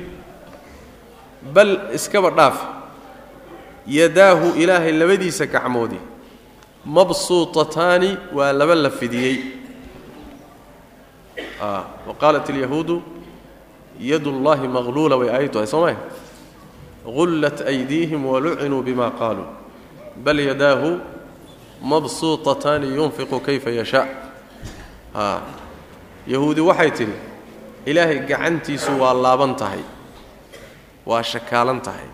bal 1.54 1.90
iskaba 1.94 2.30
dhaaf. 2.30 2.56
Yadaahu 3.86 4.54
ilaahay 4.62 4.92
labadiisa 4.92 5.46
gacmoodii 5.46 6.00
mabsuutataani 6.84 8.16
waa 8.34 8.52
laba 8.52 8.74
la 8.74 8.90
fidiyey. 8.90 9.36
Wa 12.06 12.14
qaalat 12.20 12.50
alyahuudu 12.50 13.02
yad 14.00 14.26
ullaahi 14.26 14.68
maqluula 14.68 15.16
way 15.16 15.28
aayaddu 15.30 15.58
ahay 15.58 15.66
soo 15.66 15.80
maya 15.80 15.96
gullat 17.04 17.60
aydiihim 17.66 18.26
walucinuu 18.26 18.82
bima 18.82 19.10
qaaluu 19.10 19.46
bal 20.24 20.38
yadaahu 20.40 21.00
mabsuutataani 21.82 22.92
yunfiqu 22.96 23.40
kayfa 23.40 23.70
yashaa 23.70 24.06
yahuudi 26.26 26.60
waxay 26.60 26.90
tidhi 26.90 27.16
ilaahay 27.86 28.18
gacantiisu 28.28 29.00
waa 29.00 29.14
laaban 29.14 29.56
tahay 29.56 29.80
waa 31.06 31.22
shakaalan 31.22 31.80
tahay. 31.86 32.08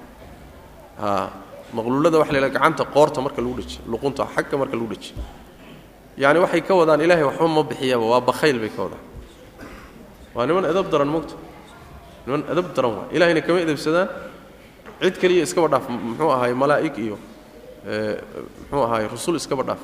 Maqluulada 1.72 2.18
waxa 2.18 2.32
la 2.40 2.48
gacanta 2.48 2.84
qoorta 2.84 3.20
marka 3.24 3.40
lagu 3.40 3.54
dhejiyo 3.60 3.80
luqunta 3.88 4.26
xagga 4.34 4.56
marka 4.60 4.76
lagu 4.76 4.88
dhejiyo 4.92 5.16
yacni 6.18 6.38
waxay 6.44 6.60
ka 6.60 6.74
wadaan 6.74 7.00
ilaahay 7.00 7.24
waxba 7.24 7.48
ma 7.48 7.62
bixiyaba 7.62 8.04
waa 8.12 8.20
bakhayl 8.20 8.58
bay 8.60 8.68
ka 8.68 8.82
wadaan. 8.84 9.04
Waa 10.34 10.46
niman 10.46 10.64
edab 10.68 10.90
daran 10.92 11.08
mogta 11.08 11.34
niman 12.26 12.44
edab 12.52 12.74
daran 12.76 12.92
waa. 12.96 13.06
Ilahayna 13.12 13.40
kama 13.40 13.60
edabsadaan 13.64 14.08
cid 15.00 15.16
keliya 15.18 15.42
iskaba 15.48 15.68
dhaaf 15.72 15.88
muxuu 15.88 16.30
ahaay 16.30 16.52
malaa'ig 16.52 16.94
iyo 16.98 17.16
muxuu 18.68 18.84
ahaay 18.84 19.08
rusul 19.08 19.36
iskaba 19.40 19.62
dhaaf. 19.64 19.80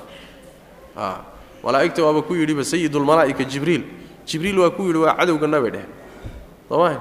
Malaa'igta 1.64 2.04
waaba 2.04 2.20
ku 2.22 2.34
yidhiba 2.36 2.62
sayidulmalaa'ika 2.62 3.44
jibriil. 3.48 3.84
Jibriil 4.28 4.58
waa 4.60 4.70
ku 4.70 4.82
yidhi 4.84 5.00
waa 5.00 5.16
cadowganna 5.16 5.58
bay 5.64 5.70
dheheen 5.72 5.92
soomaaha 6.68 7.00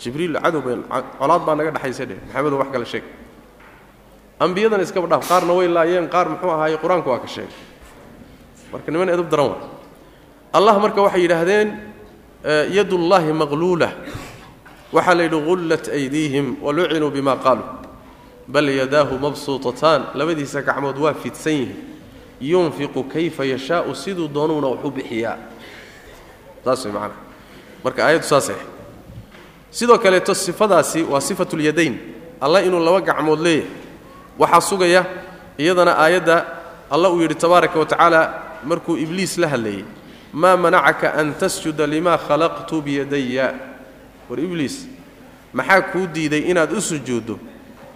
jibriil 0.00 0.34
cadow 0.40 0.60
bay 0.64 0.76
colaad 1.18 1.42
baa 1.46 1.54
naga 1.54 1.70
dhexaysa 1.76 2.04
dheh 2.08 2.18
maxamedo 2.26 2.56
wax 2.58 2.68
kale 2.72 2.84
sheeg. 2.92 3.04
Ambiyadana 4.40 4.82
iskaba 4.82 5.06
dhaaf 5.06 5.28
qaarna 5.28 5.52
way 5.58 5.68
laayeen 5.68 6.08
qaar 6.08 6.26
muxuu 6.32 6.50
ahaaye 6.50 6.76
qur'aanku 6.82 7.08
waa 7.12 7.20
ka 7.20 7.28
sheegay. 7.28 7.52
Marka 8.72 8.90
niman 8.90 9.08
edab 9.08 9.28
daran 9.30 9.48
waa. 9.52 9.60
Allah 10.52 10.74
marka 10.80 11.02
waxay 11.02 11.22
yidhaahdeen 11.28 11.68
yadullaahi 12.76 13.32
maqluula 13.32 13.88
waxaa 14.92 15.14
la 15.14 15.22
yidhi 15.28 15.40
gullat 15.48 15.84
aydiihim 15.88 16.56
walucinuu 16.64 17.10
bima 17.12 17.36
qaaluu 17.36 17.68
bal 18.48 18.66
yadaahu 18.80 19.18
mabsuutataan 19.20 20.16
labadiisa 20.18 20.62
gacmood 20.62 20.96
waa 20.98 21.14
fidsan 21.14 21.52
yihiin. 21.52 21.76
Yunfiqu 22.40 23.04
kayfa 23.04 23.44
yashaau 23.44 23.94
siduu 23.94 24.24
doonuuna 24.28 24.68
waxu 24.72 24.90
bixiyaa. 24.90 25.36
Saas 26.64 26.84
way 26.84 26.92
macanaha 26.92 27.20
marka 27.84 28.00
aayaddu 28.06 28.24
saasay 28.26 28.56
sidoo 29.70 29.98
kaleeto 29.98 30.34
sifadaasi 30.34 31.02
waa 31.02 31.20
sifatulyadayn 31.20 31.94
allah 32.40 32.64
inuu 32.66 32.80
laba 32.80 33.00
gacmood 33.00 33.40
leeyahay. 33.40 33.68
Waxaa 34.38 34.60
sugaya 34.60 35.06
iyadana 35.58 35.98
aayadda 35.98 36.36
allah 36.90 37.12
uu 37.12 37.20
yidhi 37.22 37.34
tabaaraka 37.34 37.78
wa 37.78 37.86
tacaala 37.86 38.20
markuu 38.64 38.96
ibliis 38.96 39.38
la 39.38 39.48
hadlayey 39.48 39.84
maa 40.32 40.56
manacaka 40.56 41.14
an 41.14 41.34
tasjuda 41.34 41.86
limaa 41.86 42.16
khalaqtu 42.18 42.82
biyadaya 42.82 43.54
war 44.30 44.40
ibliis 44.40 44.86
maxaa 45.52 45.80
kuu 45.92 46.06
diiday 46.06 46.42
inaad 46.50 46.72
u 46.72 46.80
sujuuddo? 46.80 47.38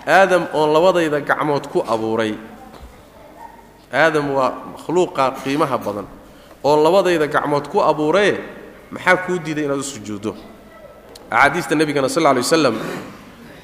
Aadam 0.06 0.46
oon 0.52 0.72
labadayda 0.72 1.20
gacmood 1.20 1.64
ku 1.72 1.80
abuuray. 1.80 2.34
Aadam 3.92 4.30
waa 4.36 4.52
makhluuqa 4.76 5.30
qiimaha 5.44 5.78
badan. 5.78 6.06
Oon 6.64 6.82
labadayda 6.84 7.26
gacmood 7.26 7.68
ku 7.72 7.80
abuuraye 7.80 8.36
maxaa 8.90 9.16
kuu 9.24 9.38
diiday 9.38 9.64
inaad 9.64 9.80
u 9.80 9.82
sujuuddo 9.82 10.36
axaadiista 11.34 11.74
nebigana 11.80 12.08
sal 12.14 12.22
lla 12.24 12.32
lay 12.36 12.42
waslam 12.46 12.76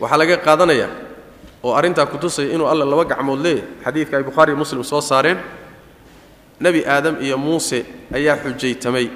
waxaa 0.02 0.18
laga 0.20 0.36
qaadanayaa 0.46 0.90
oo 1.66 1.72
arrintaa 1.78 2.06
ku 2.12 2.16
tusaya 2.22 2.48
inuu 2.54 2.66
alla 2.72 2.84
laba 2.92 3.04
gacmood 3.12 3.40
leeyahy 3.44 3.62
xadiidka 3.84 4.14
ay 4.18 4.24
bukhaariiyo 4.28 4.58
muslim 4.62 4.82
soo 4.92 5.00
saareen 5.10 5.38
nebi 6.64 6.80
aadam 6.94 7.14
iyo 7.24 7.36
muuse 7.38 7.78
ayaa 8.16 8.36
xujaytamay. 8.42 9.06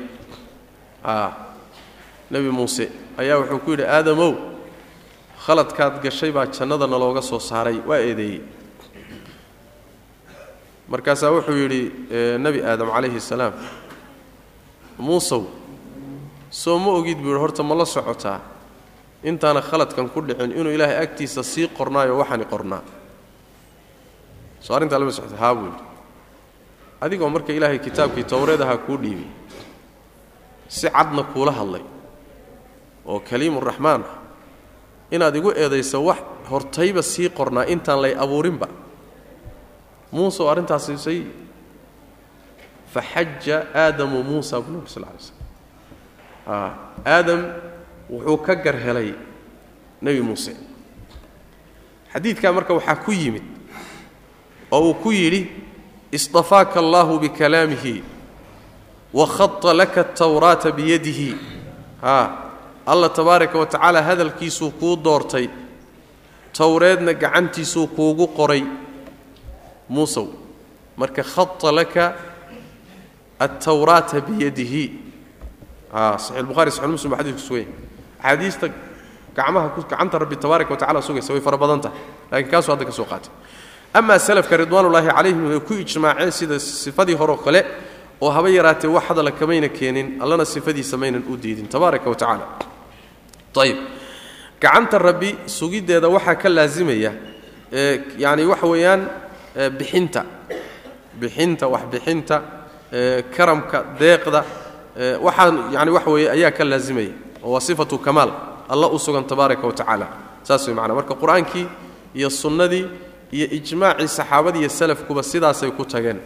Nebi 2.32 2.48
muuse 2.58 2.84
ayaa 3.20 3.36
wuxuu 3.40 3.58
ku 3.64 3.70
yidhi 3.76 3.84
aadamow 3.96 4.32
khaladkaad 5.44 5.94
gashay 6.04 6.30
baa 6.36 6.46
jannadana 6.56 6.96
looga 7.02 7.22
soo 7.30 7.38
saaray 7.48 7.78
waa 7.88 7.98
eedeeyey. 8.08 8.40
Markaasaa 10.88 11.30
wuxuu 11.34 11.56
yidhi 11.62 11.80
nebi 12.44 12.58
aadam 12.70 12.88
calayhi 12.94 13.20
salaam 13.30 13.52
muusow 15.06 15.42
soo 16.60 16.78
ma 16.78 16.90
ogid 16.98 17.18
buu 17.24 17.34
horta 17.42 17.62
ma 17.68 17.74
la 17.74 17.84
socotaa. 17.94 18.40
Intaana 19.30 19.60
khaladkan 19.68 20.06
ku 20.12 20.20
dhicin 20.26 20.50
inuu 20.58 20.72
ilaahay 20.76 20.98
agtiisa 21.04 21.42
sii 21.52 21.66
qornaayo 21.76 22.14
waxaani 22.20 22.44
qornaa. 22.52 22.82
Soo 24.64 24.74
arrintaa 24.76 24.98
lama 25.00 25.12
socota 25.18 25.36
haa 25.42 25.54
buu 25.58 25.66
yidhi. 25.70 25.82
Adigoo 27.04 27.28
marka 27.34 27.52
ilaahay 27.52 27.78
kitaabkii 27.86 28.24
towreed 28.32 28.60
ahaa 28.64 28.78
kuu 28.86 28.96
dhiibay 29.02 29.28
si 30.76 30.86
cadna 30.96 31.22
kuula 31.32 31.52
hadlay 31.58 31.84
oo 33.10 33.18
kaliimuraxmaan 33.28 34.02
ah 34.10 34.16
inaad 35.14 35.36
igu 35.40 35.50
eedayso 35.62 35.98
wax 36.08 36.20
hortayba 36.50 37.02
sii 37.12 37.28
qornaa 37.38 37.64
intaan 37.74 38.00
lay 38.04 38.14
abuurinba. 38.24 38.68
Muuseoo 40.14 40.48
arrintaas 40.52 40.84
siisay 40.86 41.20
faxaja 42.94 43.56
aadamu 43.82 44.18
muusa 44.28 44.56
buu 44.64 44.72
nabi 44.78 44.88
sal 44.94 45.02
lay 45.04 45.18
slm 45.26 45.43
aadam 46.46 47.40
wuxuu 48.10 48.36
ka 48.46 48.54
gar 48.54 48.76
helay 48.76 49.14
nebi 50.02 50.20
muuse. 50.20 50.52
Xadiidkaa 52.12 52.52
marka 52.52 52.74
waxaa 52.74 52.96
ku 53.04 53.12
yimid 53.12 53.42
oo 54.70 54.80
uu 54.90 54.94
ku 54.94 55.10
yidhi 55.12 55.42
istafaaka 56.12 56.80
allaahu 56.80 57.18
bikalaamihi 57.18 58.02
wakhata 59.14 59.74
laka 59.74 60.00
atawraata 60.00 60.72
biyadihi 60.72 61.36
haa 62.02 62.26
alla 62.86 63.08
tabaaraka 63.08 63.58
wa 63.58 63.66
tacaala 63.66 64.02
hadalkiisuu 64.02 64.70
kuu 64.70 64.96
doortay 64.96 65.48
towreedna 66.52 67.12
gacantiisuu 67.14 67.86
kuugu 67.86 68.26
qoray. 68.28 68.62
Muusow 69.88 70.28
marka 70.96 71.22
khata 71.22 71.72
laka 71.72 72.14
altawraata 73.38 74.20
biyadihi 74.20 75.03
aa 75.94 76.18
saxi 76.18 76.42
muslim 76.42 77.10
ba 77.10 77.16
xadisku 77.22 77.38
sugan 77.38 77.60
yahay. 77.62 77.68
Axaadiista 78.18 78.68
gacmaha 79.36 79.68
gacanta 79.76 80.18
rabbi 80.18 80.36
tabaaraka 80.36 80.70
wa 80.94 81.02
sugaysa 81.02 81.32
way 81.32 81.40
fara 81.40 81.56
badan 81.56 81.80
tahay. 81.80 81.98
Lakiin 82.30 82.50
kaasuu 82.50 82.72
hadda 82.72 82.84
ka 82.84 82.92
soo 82.92 83.04
qaatay. 83.04 83.30
Amaa 83.94 84.18
salafka 84.18 84.56
ridwaanullaahi 84.56 85.08
calayhim 85.08 85.48
way 85.48 85.60
ku 85.60 85.74
ijmaaceen 85.74 86.32
sida 86.32 86.58
sifadii 86.58 87.14
horeo 87.14 87.36
kale 87.36 87.64
oo 88.20 88.30
haba 88.30 88.48
yaraatee 88.48 88.88
wax 88.88 89.04
hadala 89.08 89.30
kamayna 89.30 89.68
keenin 89.68 90.18
allana 90.20 90.44
sifadiisa 90.44 90.96
maynan 90.96 91.22
u 91.30 91.36
diidin. 91.36 91.68
Tabaaraka 91.68 92.10
wa 92.10 92.16
ayib 93.62 93.76
gacanta 94.60 94.98
rabbi 94.98 95.36
sugiddeeda 95.46 96.08
waxaa 96.08 96.34
ka 96.34 96.48
laasimaya 96.48 97.12
yani 98.18 98.46
waxa 98.46 98.66
weeyaan 98.66 99.08
bixinta. 99.78 100.24
Bixinta 101.14 101.68
waxbixinta 101.68 102.42
karamka 103.36 103.84
deeqda 103.98 104.44
waxaan 104.96 105.72
yani 105.74 105.90
waxa 105.90 106.10
weeye 106.10 106.30
ayaa 106.30 106.50
ka 106.50 106.64
laasimaya 106.64 107.12
oo 107.42 107.50
waa 107.52 107.60
sifatu 107.60 107.98
kamaal 107.98 108.30
alla 108.68 108.86
u 108.88 108.98
sugan 108.98 109.24
tabaaraka 109.26 109.66
wa 109.66 109.72
tacaala. 109.72 110.06
Saas 110.42 110.66
way 110.66 110.74
macnaa 110.74 110.94
marka 110.94 111.14
qur'aankii 111.14 111.66
iyo 112.14 112.30
sunnadii 112.30 112.86
iyo 113.32 113.46
ijmaacii 113.50 114.08
saxaabadii 114.08 114.60
iyo 114.60 114.68
salafkuba 114.70 115.22
sidaasay 115.22 115.70
ku 115.70 115.84
tageen. 115.84 116.20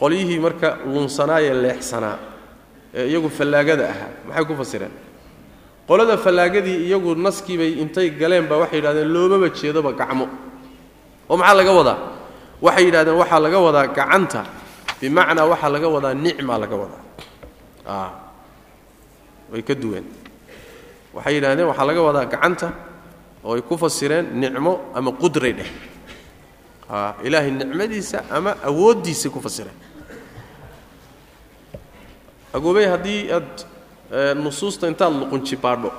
Qolyihii 0.00 0.38
marka 0.38 0.78
lunsanaayee 0.86 1.54
leexsanaa 1.54 2.18
ee 2.94 3.06
iyagu 3.10 3.28
fallaagada 3.30 3.84
ahaa 3.88 4.10
maxay 4.28 4.44
ku 4.44 4.54
fasireen? 4.56 4.92
Qolada 5.88 6.16
fallaagadii 6.18 6.86
iyagu 6.88 7.14
naskiibay 7.14 7.72
intay 7.82 8.10
galeen 8.10 8.46
baa 8.50 8.58
waxay 8.66 8.78
yidhahdeen 8.82 9.08
loomaba 9.14 9.48
jeedoba 9.48 9.92
gacmo. 9.92 10.26
Oo 11.30 11.36
maxaa 11.36 11.54
laga 11.58 11.72
wadaa? 11.78 11.98
Waxay 12.62 12.84
yidhahdeen 12.88 13.16
waxaa 13.22 13.40
laga 13.44 13.58
wadaa 13.66 13.86
gacanta 13.86 14.42
bimacnaa 15.00 15.46
waxaa 15.52 15.68
laga 15.74 15.88
wadaa 15.88 16.14
nicmaa 16.14 16.58
laga 16.58 16.76
wadaa 16.82 17.02
way 19.52 19.62
ka 19.62 19.74
duween. 19.74 20.04
Waxay 21.14 21.34
yidhahdeen 21.36 21.66
waxaa 21.68 21.86
laga 21.86 22.00
wadaa 22.02 22.26
gacanta 22.26 22.68
oo 23.44 23.54
ay 23.54 23.62
ku 23.62 23.76
fasireen 23.78 24.26
nicmo 24.40 24.90
ama 24.94 25.12
qudray 25.12 25.52
dheh. 25.52 25.70
Ilaahay 27.24 27.50
nicmadiisa 27.50 28.24
ama 28.30 28.56
awooddiisay 28.64 29.30
ku 29.30 29.40
fasireen. 29.40 29.76
Agoobey 32.54 32.86
haddii 32.86 33.30
aad 33.32 33.52
nusuusta 34.42 34.88
intaad 34.88 35.12
luqunji 35.12 35.56
baadho 35.56 35.90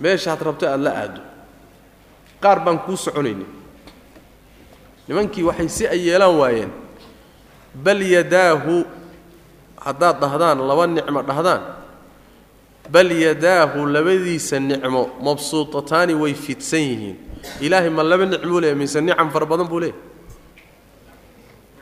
meeshaad 0.00 0.40
rabto 0.40 0.66
aada 0.66 0.82
la 0.82 0.90
aado. 0.96 1.20
Qaar 2.40 2.60
baan 2.64 2.78
kuu 2.84 2.96
soconaynin 2.96 3.46
nimankii 5.08 5.42
waxay 5.44 5.68
si 5.68 5.84
ay 5.86 6.06
yeelaan 6.08 6.36
waayeen 6.38 6.72
bal 7.74 8.00
yadaahu 8.02 8.84
haddaad 9.86 10.16
dhahdaan 10.20 10.58
laba 10.68 10.86
nicmo 10.86 11.22
dhahdaan 11.22 11.62
bal 12.90 13.08
yadaahu 13.26 13.86
labadiisa 13.86 14.60
nicmo 14.60 15.02
mabsuutataani 15.24 16.14
way 16.14 16.34
fidsan 16.34 16.80
yihiin. 16.90 17.16
Ilaahay 17.60 17.90
ma 17.90 18.02
laba 18.02 18.24
nicmuu 18.26 18.60
leeya 18.60 18.74
mise 18.76 19.00
nicam 19.00 19.30
fara 19.30 19.46
badan 19.46 19.66
buu 19.68 19.80
leeya 19.80 19.94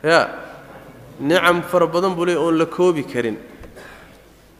ya 0.03 0.19
nicam 1.19 1.61
fara 1.63 1.87
badan 1.87 2.15
buu 2.15 2.25
leeya 2.25 2.39
oon 2.39 2.55
la 2.57 2.65
koobi 2.65 3.03
karin. 3.03 3.37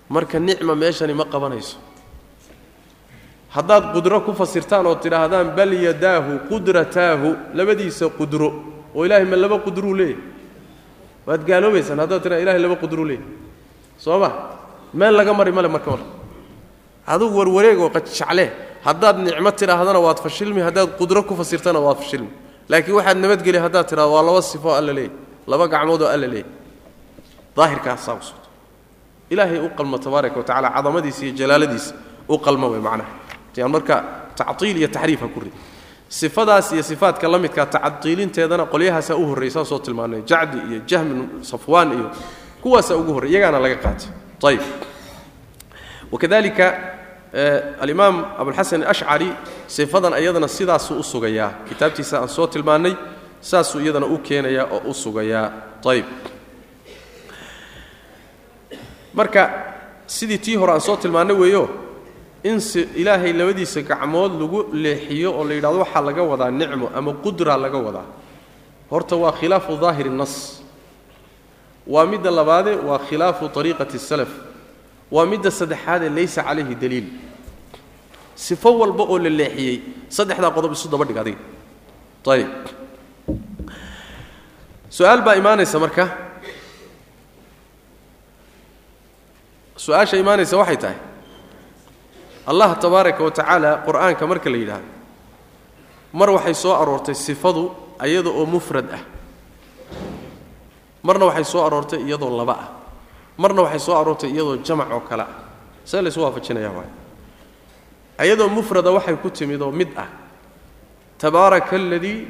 Marka 0.10 0.40
nicma 0.40 0.76
meeshani 0.76 1.14
ma 1.14 1.26
qabanayso. 1.26 1.78
Haddaad 3.56 3.94
qudro 3.94 4.22
ku 4.26 4.34
fasirtaan 4.34 4.86
oo 4.86 4.96
tidhaahdaan 4.96 5.56
bal 5.56 5.72
yadaahu 5.74 6.50
qudrataahu 6.50 7.56
labadiisa 7.58 8.10
qudro 8.10 8.50
oo 8.96 9.06
ilaahay 9.06 9.26
ma 9.26 9.36
laba 9.38 9.58
qudruu 9.66 9.94
leeyahy 9.94 10.18
waad 11.30 11.42
gaaloobaysaan 11.50 12.00
haddaad 12.04 12.22
tidhahda 12.24 12.44
ilahay 12.46 12.62
laba 12.66 12.76
qudruu 12.84 13.06
leeyahy 13.12 13.28
soo 14.04 14.18
ma 14.24 14.30
meel 14.94 15.14
laga 15.20 15.32
mari 15.40 15.52
male 15.58 15.70
marka 15.76 15.90
mar 15.94 16.02
adugu 17.14 17.36
warwareeg 17.40 17.80
oo 17.80 17.90
qajacle 17.96 18.46
haddaad 18.88 19.18
nicmo 19.28 19.52
tidhaahdana 19.52 20.00
waad 20.06 20.20
fashilmi 20.26 20.62
haddaad 20.68 20.90
qudro 21.00 21.24
ku 21.24 21.36
fasirtana 21.36 21.80
waad 21.80 21.98
fashilmi. 22.02 22.32
Laakiin 22.70 22.96
waxaad 23.00 23.18
nabadgeli 23.18 23.60
haddaad 23.66 23.86
tidhahdo 23.92 24.14
waa 24.16 24.24
laba 24.30 24.42
sifo 24.42 24.70
alla 24.80 24.94
leeyahy 24.94 25.14
laba 25.48 25.68
gacmood 25.68 26.02
oo 26.02 26.12
alla 26.16 26.28
leeyahy 26.34 26.50
daahirkaasaa 27.58 28.16
u 28.20 28.22
sugto 28.30 28.50
ilaahay 29.30 29.60
u 29.68 29.70
qalmo 29.78 29.98
tabaaraka 29.98 30.38
wa 30.40 30.46
cadamadiisa 30.46 31.26
iyo 31.26 31.34
jalaaladiisa 31.40 31.94
u 32.28 32.38
qalmo 32.46 32.70
wey 32.74 32.82
macnaha. 32.88 33.12
Yaan 33.58 33.72
marka 33.72 33.96
tactiil 34.36 34.78
iyo 34.78 34.88
taxriif 34.88 35.22
ha 35.22 35.28
ku 35.28 35.40
rid 35.40 35.54
sifadaas 36.10 36.72
iyo 36.74 36.84
sifaadka 36.84 37.28
la 37.32 37.38
midkaa 37.40 37.66
tacdiilinteedana 37.66 38.66
qolyahaasaa 38.66 39.16
u 39.16 39.26
horrey 39.30 39.50
saan 39.50 39.66
soo 39.66 39.80
tilmaanay. 39.80 40.22
Jacdi 40.26 40.58
iyo 40.70 40.82
jahmin 40.90 41.30
safwaan 41.42 41.90
iyo 41.94 42.12
kuwaasaa 42.62 42.96
ugu 42.98 43.14
horrey 43.14 43.32
iyagaana 43.32 43.60
laga 43.60 43.76
qaatay. 43.76 44.10
Ayib 44.48 44.62
wakadalika 46.12 46.66
alimaam 47.82 48.26
abulxasan 48.40 48.84
alashcari 48.84 49.30
sifadan 49.68 50.14
iyadana 50.22 50.48
sidaasuu 50.48 51.00
u 51.00 51.04
sugayaa. 51.04 51.52
Kitaabtiisa 51.70 52.20
aan 52.20 52.30
soo 52.30 52.48
tilmaannay 52.48 52.96
saasuu 53.42 53.80
iyadana 53.82 54.06
u 54.06 54.18
keenayaa 54.18 54.66
oo 54.72 54.82
u 54.90 54.94
sugayaa. 54.94 55.52
Ayib 55.86 56.06
marka 59.14 59.50
sidii 60.08 60.38
tii 60.38 60.56
hore 60.56 60.72
aan 60.74 60.82
soo 60.82 60.98
tilmaannay 60.98 61.36
weeyo 61.38 61.70
in 62.44 62.58
ilaahay 62.96 63.34
labadiisa 63.34 63.82
gacmood 63.82 64.32
lagu 64.42 64.60
leexiyo 64.74 65.34
oo 65.38 65.44
la 65.44 65.54
yidhahdo 65.56 65.80
waxaa 65.84 66.02
laga 66.02 66.24
wadaa 66.24 66.52
nicmo 66.52 66.88
ama 66.96 67.14
qudra 67.14 67.58
laga 67.58 67.78
wadaa. 67.78 68.06
Horta 68.92 69.16
waa 69.16 69.32
khilaafu 69.32 69.78
daahiri 69.78 70.10
nas. 70.10 70.62
Waa 71.88 72.06
midda 72.06 72.32
labaade 72.32 72.76
waa 72.88 73.00
khilaafu 73.00 73.50
ariiqati 73.60 74.00
salaf. 74.00 74.30
Waa 75.12 75.26
midda 75.26 75.52
saddexaadee 75.52 76.10
laysa 76.10 76.44
calayhi 76.44 76.76
daliil. 76.76 77.08
Sifo 78.36 78.70
walba 78.80 79.04
oo 79.04 79.18
la 79.20 79.30
leexiyey 79.30 79.82
saddexdaa 80.10 80.52
qodob 80.56 80.72
isu 80.74 80.88
daba 80.88 81.06
dhig 81.06 81.18
adiga. 81.18 81.40
Ayib 82.30 82.50
su'aal 84.90 85.22
baa 85.26 85.36
imaanaysa 85.36 85.80
marka. 85.80 86.06
Su'aasha 89.78 90.18
imaanaysa 90.18 90.58
waxay 90.58 90.78
tahay 90.78 90.98
allah 92.50 92.70
tabaaraka 92.82 93.22
wa 93.24 93.32
tacaala 93.32 93.72
qur'aanka 93.86 94.24
marka 94.28 94.50
la 94.50 94.58
yidhaahdo 94.58 94.90
mar 96.14 96.30
waxay 96.34 96.54
soo 96.58 96.74
aroortay 96.74 97.14
sifadu 97.16 97.64
iyada 98.06 98.30
oo 98.34 98.46
mufrad 98.46 98.90
ah. 98.98 99.04
Marna 101.04 101.26
waxay 101.30 101.46
soo 101.46 101.62
aroortay 101.66 102.02
iyadoo 102.08 102.34
laba 102.38 102.56
ah. 102.58 102.68
Marna 103.38 103.62
waxay 103.62 103.80
soo 103.80 103.96
aroortay 104.02 104.30
iyadoo 104.34 104.58
jamac 104.66 104.90
oo 104.92 105.00
kale 105.06 105.22
ah. 105.24 105.34
See 105.86 106.02
laysu 106.02 106.22
waafajinaya 106.26 106.72
waay 106.74 106.90
iyadoo 108.26 108.50
mufrada 108.50 108.90
waxay 108.92 109.16
ku 109.22 109.30
timid 109.30 109.62
oo 109.62 109.72
mid 109.72 109.94
ah. 109.98 110.10
Tabaaraka 111.22 111.76
aladii 111.76 112.26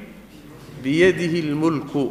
biyadihi 0.84 1.40
اlmulku 1.48 2.04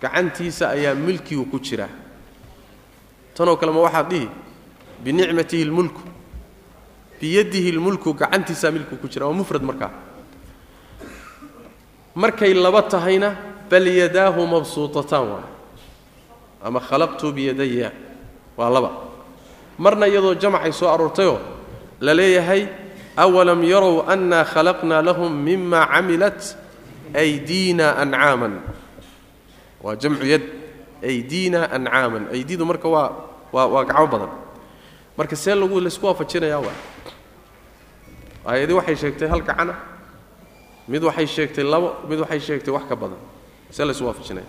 gacantiisa 0.00 0.70
ayaa 0.72 0.94
milkigu 0.94 1.44
ku 1.50 1.58
jira. 1.60 1.88
Kale 3.36 3.70
ma 3.72 3.80
waxaad 3.86 4.08
dhihi 4.10 4.28
binicmatihi 5.04 5.62
اlmulku 5.68 6.02
biyadihi 7.20 7.68
اlmulku 7.74 8.08
gacantiisaa 8.14 8.70
milkigu 8.74 8.96
ku 9.02 9.06
jira 9.12 9.26
waa 9.26 9.34
mufrad 9.40 9.62
markaa 9.62 9.90
markay 12.14 12.54
laba 12.54 12.82
tahayna 12.82 13.36
bal 13.70 13.86
yadaahu 13.86 14.40
mabsuutataan 14.46 15.24
waay 15.32 15.46
ama 16.64 16.80
khalaqtu 16.82 17.30
biyadaya 17.36 17.92
waa 18.58 18.70
laba. 18.70 18.90
Marna 19.78 20.10
iyadoo 20.10 20.34
jamacay 20.34 20.72
soo 20.74 20.90
aroortayoo 20.90 21.38
la 22.02 22.12
leeyahay 22.14 22.66
awalam 23.16 23.62
yarow 23.62 24.02
annaa 24.12 24.42
khalaqnaa 24.44 25.02
lahum 25.02 25.30
mima 25.30 25.86
camilat 25.86 26.40
aydiina 27.14 27.94
ancaaman 28.02 28.54
waa 29.84 29.94
jamcu 30.02 30.26
yad 30.26 30.42
aydiina 31.02 31.70
ancaaman 31.70 32.26
aydidu 32.34 32.66
marka 32.66 32.88
waa 32.90 33.10
waa 33.54 33.66
waa 33.70 33.84
gacmo 33.86 34.06
badan 34.12 34.32
marka 35.18 35.36
see 35.36 35.54
lagu 35.60 35.76
laysku 35.84 36.04
waafajinayaa 36.06 36.60
waa. 36.66 36.76
Aayadii 38.50 38.76
waxay 38.80 38.96
sheegtay 39.02 39.28
hal 39.32 39.42
gacana 39.48 39.74
mid 40.92 41.02
waxay 41.08 41.26
sheegtay 41.36 41.64
labo 41.72 41.88
mid 42.08 42.18
waxay 42.22 42.40
sheegtay 42.46 42.72
wax 42.76 42.84
ka 42.90 42.96
badan. 43.02 43.18
See 43.74 43.84
laysu 43.88 44.04
waafajinaya 44.06 44.46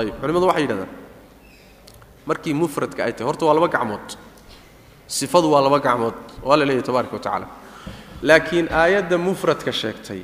ayib 0.00 0.14
culimmadu 0.20 0.46
waxay 0.50 0.62
yidhahdaan 0.64 0.90
markii 2.28 2.54
mufradka 2.62 3.00
ay 3.06 3.12
tahay 3.12 3.26
horta 3.28 3.44
waa 3.46 3.54
laba 3.58 3.68
gacmood. 3.74 4.06
Sifadu 5.16 5.48
waa 5.52 5.62
laba 5.66 5.78
gacmood. 5.86 6.16
Waa 6.46 6.56
la 6.60 6.64
leeyahy 6.68 6.84
tabaaraka 6.88 7.14
wa 7.16 7.22
tacaala. 7.24 7.46
Laakiin 8.22 8.66
aayadda 8.80 9.16
mufradka 9.18 9.72
sheegtay 9.72 10.22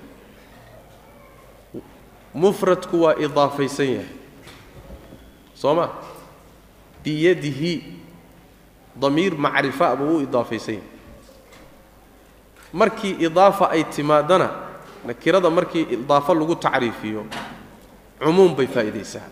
mufradku 2.34 2.96
waa 3.02 3.14
idaafaysan 3.24 3.86
yahay. 3.94 4.10
Soo 5.54 5.74
ma? 5.74 5.86
Biyadihi 7.04 7.72
damiir 9.00 9.34
macrifa 9.36 9.96
buu 9.96 10.16
u 10.18 10.20
idaafaysan 10.26 10.74
yahay 10.74 10.88
markii 12.72 13.12
idaafa 13.26 13.70
ay 13.70 13.84
timaadana 13.84 14.48
nakirada 15.06 15.50
markii 15.50 15.86
idaafo 15.94 16.34
lagu 16.34 16.54
tacriifiyo 16.56 17.22
cumuum 18.24 18.54
bay 18.56 18.66
faa'iidaysaa. 18.66 19.26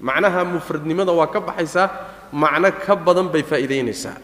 Macnaha 0.00 0.44
mufradnimada 0.44 1.12
waa 1.12 1.26
ka 1.26 1.40
baxaysaa 1.40 1.88
macno 2.32 2.70
ka 2.84 2.96
badan 2.96 3.28
bay 3.32 3.42
faa'iidaynaysaa. 3.42 4.16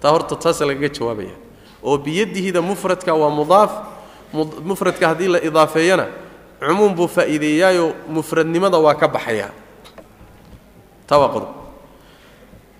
Taa 0.00 0.10
horta 0.12 0.36
taasa 0.36 0.66
lagaga 0.66 0.88
jawaabaya. 0.88 1.34
Oo 1.82 1.96
biyadihida 1.98 2.60
mufradka 2.62 3.14
waa 3.14 3.30
mudaaf 3.30 3.72
mufradka 4.68 5.08
haddii 5.08 5.28
la 5.34 5.38
idaafeeyana 5.42 6.06
cumuum 6.60 6.94
buu 6.94 7.08
faa'iideeyaayoo 7.08 7.90
mufradnimada 8.12 8.78
waa 8.78 8.94
ka 8.94 9.08
baxayaa 9.08 9.50
taa 11.08 11.18
waa 11.22 11.30
qodob 11.34 11.50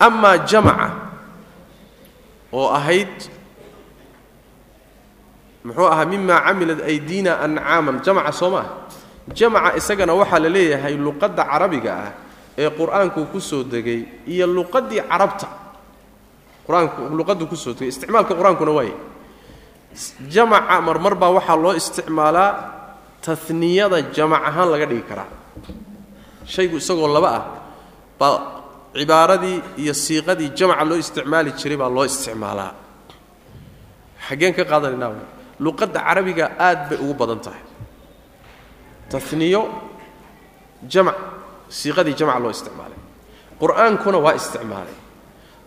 amaa 0.07 0.37
jamaca 0.51 0.89
oo 2.53 2.69
ahayd 2.79 3.15
muxuu 5.65 5.89
ahaa 5.93 6.07
mimaa 6.13 6.41
camilat 6.47 6.81
aydiina 6.91 7.33
ancaaman 7.45 7.97
jamaca 8.07 8.33
soo 8.41 8.51
maaha 8.55 8.71
jamaca 9.39 9.77
isagana 9.81 10.13
waxaa 10.21 10.41
la 10.45 10.49
leeyahay 10.57 10.95
luqadda 11.07 11.43
carabiga 11.51 11.93
ah 12.07 12.13
ee 12.63 12.71
qur'aanku 12.79 13.21
ku 13.33 13.39
soo 13.41 13.63
degay 13.73 14.01
iyo 14.27 14.47
luqaddii 14.57 15.03
carabta. 15.11 15.47
Qur'aanku 16.67 17.01
luqaddu 17.19 17.45
ku 17.51 17.55
soo 17.57 17.71
degay. 17.73 17.89
Isticmaalka 17.95 18.35
qur'aankuna 18.35 18.73
waaye. 18.79 18.95
Jamaca 20.35 20.75
marmar 20.87 21.15
baa 21.15 21.31
waxaa 21.39 21.55
loo 21.65 21.75
isticmaalaa 21.81 22.51
taniyada 23.25 23.99
jamac 24.17 24.43
ahaan 24.49 24.69
laga 24.75 24.87
dhigi 24.91 25.05
karaa. 25.11 25.29
Shaygu 26.53 26.77
isagoo 26.83 27.07
laba 27.17 27.31
ah 27.39 27.45
baa 28.19 28.58
cibaaradii 28.99 29.63
iyo 29.83 29.95
siiqadii 29.95 30.51
jamaca 30.59 30.85
loo 30.85 30.99
isticmaali 31.05 31.51
jiray 31.61 31.79
baa 31.83 31.91
loo 31.97 32.05
isticmaalaa. 32.11 32.73
Xaggeen 34.27 34.55
ka 34.59 34.65
qaadanaynaa 34.71 35.13
luqadda 35.65 36.01
carabiga 36.07 36.45
aad 36.59 36.81
bay 36.89 36.99
ugu 37.05 37.15
badan 37.21 37.41
tahay. 37.45 37.63
Taniyo 39.11 39.63
jamac 40.93 41.17
siiqadii 41.79 42.15
jamaca 42.21 42.39
loo 42.45 42.51
isticmaalay. 42.57 43.01
Qur'aankuna 43.61 44.19
waa 44.25 44.35
isticmaalay. 44.41 44.97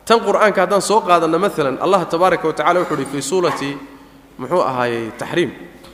Tan 0.06 0.20
qur'aanka 0.28 0.62
haddaan 0.64 0.82
soo 0.82 1.02
qaadanno 1.02 1.38
maalan 1.40 1.78
allah 1.86 2.02
tabaaraka 2.14 2.48
wa 2.48 2.54
tacala 2.54 2.80
wuxu 2.82 2.94
uhi 2.94 3.06
fii 3.06 3.22
suurati 3.22 3.70
muxuu 4.40 4.62
ahaayey 4.70 5.12
taxriim 5.22 5.52